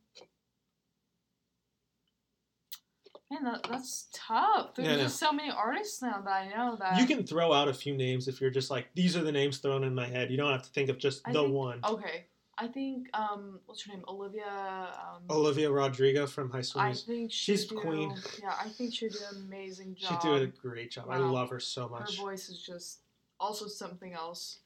[3.32, 4.76] Man, that, that's tough.
[4.76, 7.00] There's Yeah, just so many artists now that I know that.
[7.00, 9.60] You can throw out a few names if you're just like these are the names
[9.60, 10.30] thrown in my head.
[10.30, 11.80] You don't have to think of just I the think- one.
[11.84, 12.26] Okay.
[12.58, 14.04] I think um, what's her name?
[14.08, 14.44] Olivia.
[14.46, 18.14] Um, Olivia Rodrigo from High School I think She's do, queen.
[18.40, 20.22] Yeah, I think she'd do an amazing job.
[20.22, 21.06] She did a great job.
[21.10, 22.18] I love her so much.
[22.18, 23.00] Her voice is just
[23.40, 24.60] also something else.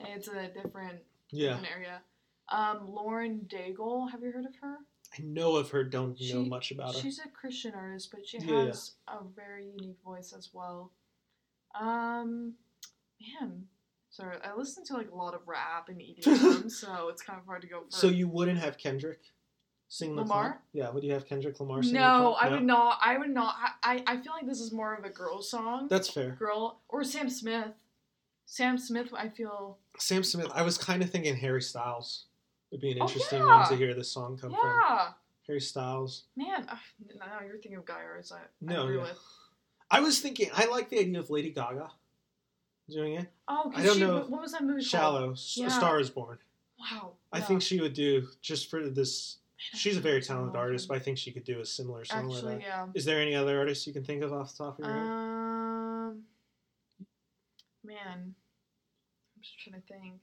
[0.00, 1.00] It's a different,
[1.32, 2.00] Yeah, different area.
[2.50, 4.76] Um, Lauren Daigle, have you heard of her?
[5.18, 5.84] I know of her.
[5.84, 7.00] Don't know much about her.
[7.00, 8.64] She's a Christian artist, but she Yeah, yeah.
[8.66, 10.90] has a very unique voice as well.
[11.78, 12.54] Um,
[13.40, 13.64] man,
[14.10, 17.46] sorry, I listen to like a lot of rap and EDM, so it's kind of
[17.46, 17.90] hard to go for.
[17.96, 19.20] So you wouldn't have Kendrick
[19.88, 20.60] sing the Lamar?
[20.72, 22.34] Yeah, would you have Kendrick Lamar sing the no?
[22.34, 22.98] I would not.
[23.02, 23.54] I would not.
[23.82, 25.88] I I feel like this is more of a girl song.
[25.88, 26.30] That's fair.
[26.30, 27.72] girl or Sam Smith.
[28.46, 29.78] Sam Smith, I feel.
[29.98, 30.48] Sam Smith.
[30.54, 32.26] I was kind of thinking Harry Styles
[32.74, 33.60] would be an Oh, interesting yeah.
[33.60, 34.58] one to hear this song come from.
[34.62, 35.08] Yeah,
[35.46, 36.24] Harry Styles.
[36.36, 36.66] man.
[36.68, 36.76] Uh,
[37.18, 38.32] now you're thinking of Guy artists.
[38.32, 39.12] I, I No, agree yeah.
[39.90, 40.50] I was thinking.
[40.54, 41.90] I like the idea of Lady Gaga
[42.90, 43.28] doing it.
[43.46, 44.24] Oh, I don't she, know.
[44.26, 44.84] What, was that movie called?
[44.86, 45.32] Shallow.
[45.32, 45.66] S- Yeah.
[45.68, 46.38] A Star Is Born.
[46.80, 47.12] Wow.
[47.32, 47.44] I yeah.
[47.44, 49.36] think she would do just for this.
[49.72, 52.30] Man, She's a very talented artist, but I think she could do a similar song
[52.32, 52.62] Actually, that.
[52.62, 52.86] yeah.
[52.94, 55.06] Is there any other artists you can think of off the top of your head?
[55.06, 56.22] Um,
[57.84, 60.20] man, I'm just trying to think.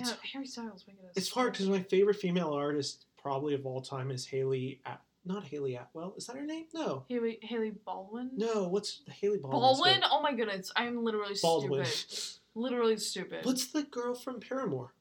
[0.00, 0.84] Yeah, It's- Harry Styles.
[1.16, 4.80] It's hard because my favorite female artist probably of all time is Haley.
[4.86, 6.14] At- not Hayley Atwell.
[6.16, 6.66] Is that her name?
[6.72, 7.04] No.
[7.08, 8.30] Haley Hailey Baldwin.
[8.36, 8.68] No.
[8.68, 9.60] What's Hailey Baldwin?
[9.60, 10.00] Baldwin.
[10.10, 11.84] Oh my goodness, I'm literally Baldwin.
[11.84, 12.40] stupid.
[12.54, 13.44] Literally stupid.
[13.44, 14.94] What's the girl from Paramore?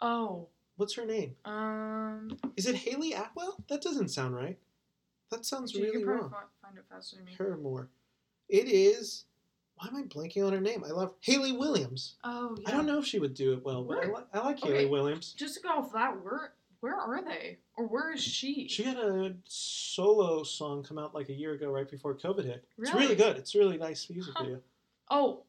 [0.00, 0.48] Oh.
[0.76, 1.34] What's her name?
[1.44, 2.36] Um.
[2.56, 3.56] Is it Hayley Atwell?
[3.68, 4.58] That doesn't sound right.
[5.30, 6.30] That sounds really wrong.
[6.62, 7.32] find it faster than me.
[7.36, 7.88] Paramore.
[8.48, 9.24] It is.
[9.78, 10.84] Why am I blanking on her name?
[10.84, 12.16] I love Hayley Williams.
[12.24, 12.68] Oh yeah.
[12.68, 14.72] I don't know if she would do it well, but I, li- I like Okay.
[14.72, 15.34] Hayley Williams.
[15.36, 18.68] Just to go off that, where where are they, or where is she?
[18.68, 22.64] She had a solo song come out like a year ago, right before COVID hit.
[22.76, 22.90] Really?
[22.90, 23.16] It's Really?
[23.16, 23.36] good.
[23.36, 24.44] It's a really nice music Huh.
[24.44, 24.60] video.
[25.10, 25.42] Oh,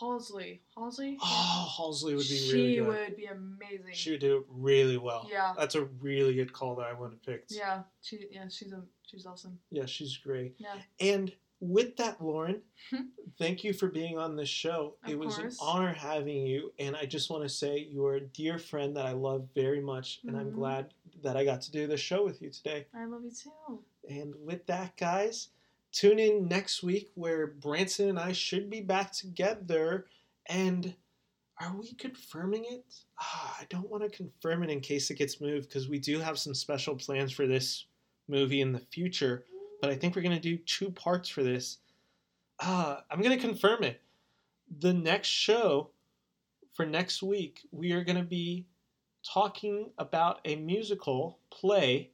[0.00, 0.60] Halsey.
[0.76, 1.18] Halsey.
[1.22, 2.86] Oh, Halsey would be she really good.
[2.88, 3.92] would be amazing.
[3.92, 5.28] She would do it really well.
[5.30, 5.52] Yeah.
[5.56, 7.52] That's a really good call that I would have picked.
[7.52, 7.82] Yeah.
[8.02, 8.26] She.
[8.32, 8.48] Yeah.
[8.48, 8.82] She's a.
[9.06, 9.58] She's awesome.
[9.70, 10.54] Yeah, she's great.
[10.58, 10.74] Yeah.
[10.98, 11.32] And
[11.68, 12.62] with that, Lauren,
[13.38, 14.96] thank you for being on this show.
[15.04, 15.54] Of it was course.
[15.60, 18.96] an honor having you, and I just want to say you are a dear friend
[18.96, 20.54] that I love very much, and I'm Mhm.
[20.54, 22.86] glad that I got to do this show with you today.
[22.94, 23.84] I love you too.
[24.08, 25.48] And with that, guys,
[25.92, 30.06] tune in next week where Branson and I should be back together.
[30.46, 30.94] And
[31.60, 32.84] are we confirming it?
[33.18, 36.18] Ah, I don't want to confirm it in case it gets moved because we do
[36.18, 37.86] have some special plans for this
[38.28, 39.46] movie in the future.
[39.84, 41.76] But I think we're going to do two parts for this.
[42.58, 44.00] Uh, I'm going to confirm it.
[44.80, 45.90] The next show
[46.72, 48.64] for next week, we are going to be
[49.22, 52.12] talking about a musical play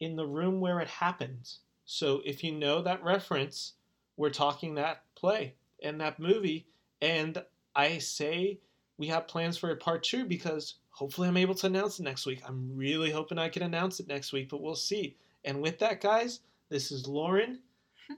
[0.00, 1.58] in the room where it happens.
[1.84, 3.74] So if you know that reference,
[4.16, 6.68] we're talking that play and that movie.
[7.02, 7.44] And
[7.76, 8.60] I say
[8.96, 12.24] we have plans for a part two because hopefully I'm able to announce it next
[12.24, 12.40] week.
[12.48, 15.18] I'm really hoping I can announce it next week, but we'll see.
[15.44, 16.40] And with that, guys,
[16.70, 17.60] this is Lauren.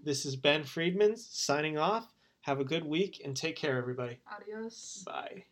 [0.05, 2.15] This is Ben Friedman signing off.
[2.43, 4.21] Have a good week and take care, everybody.
[4.33, 5.03] Adios.
[5.05, 5.47] Bye.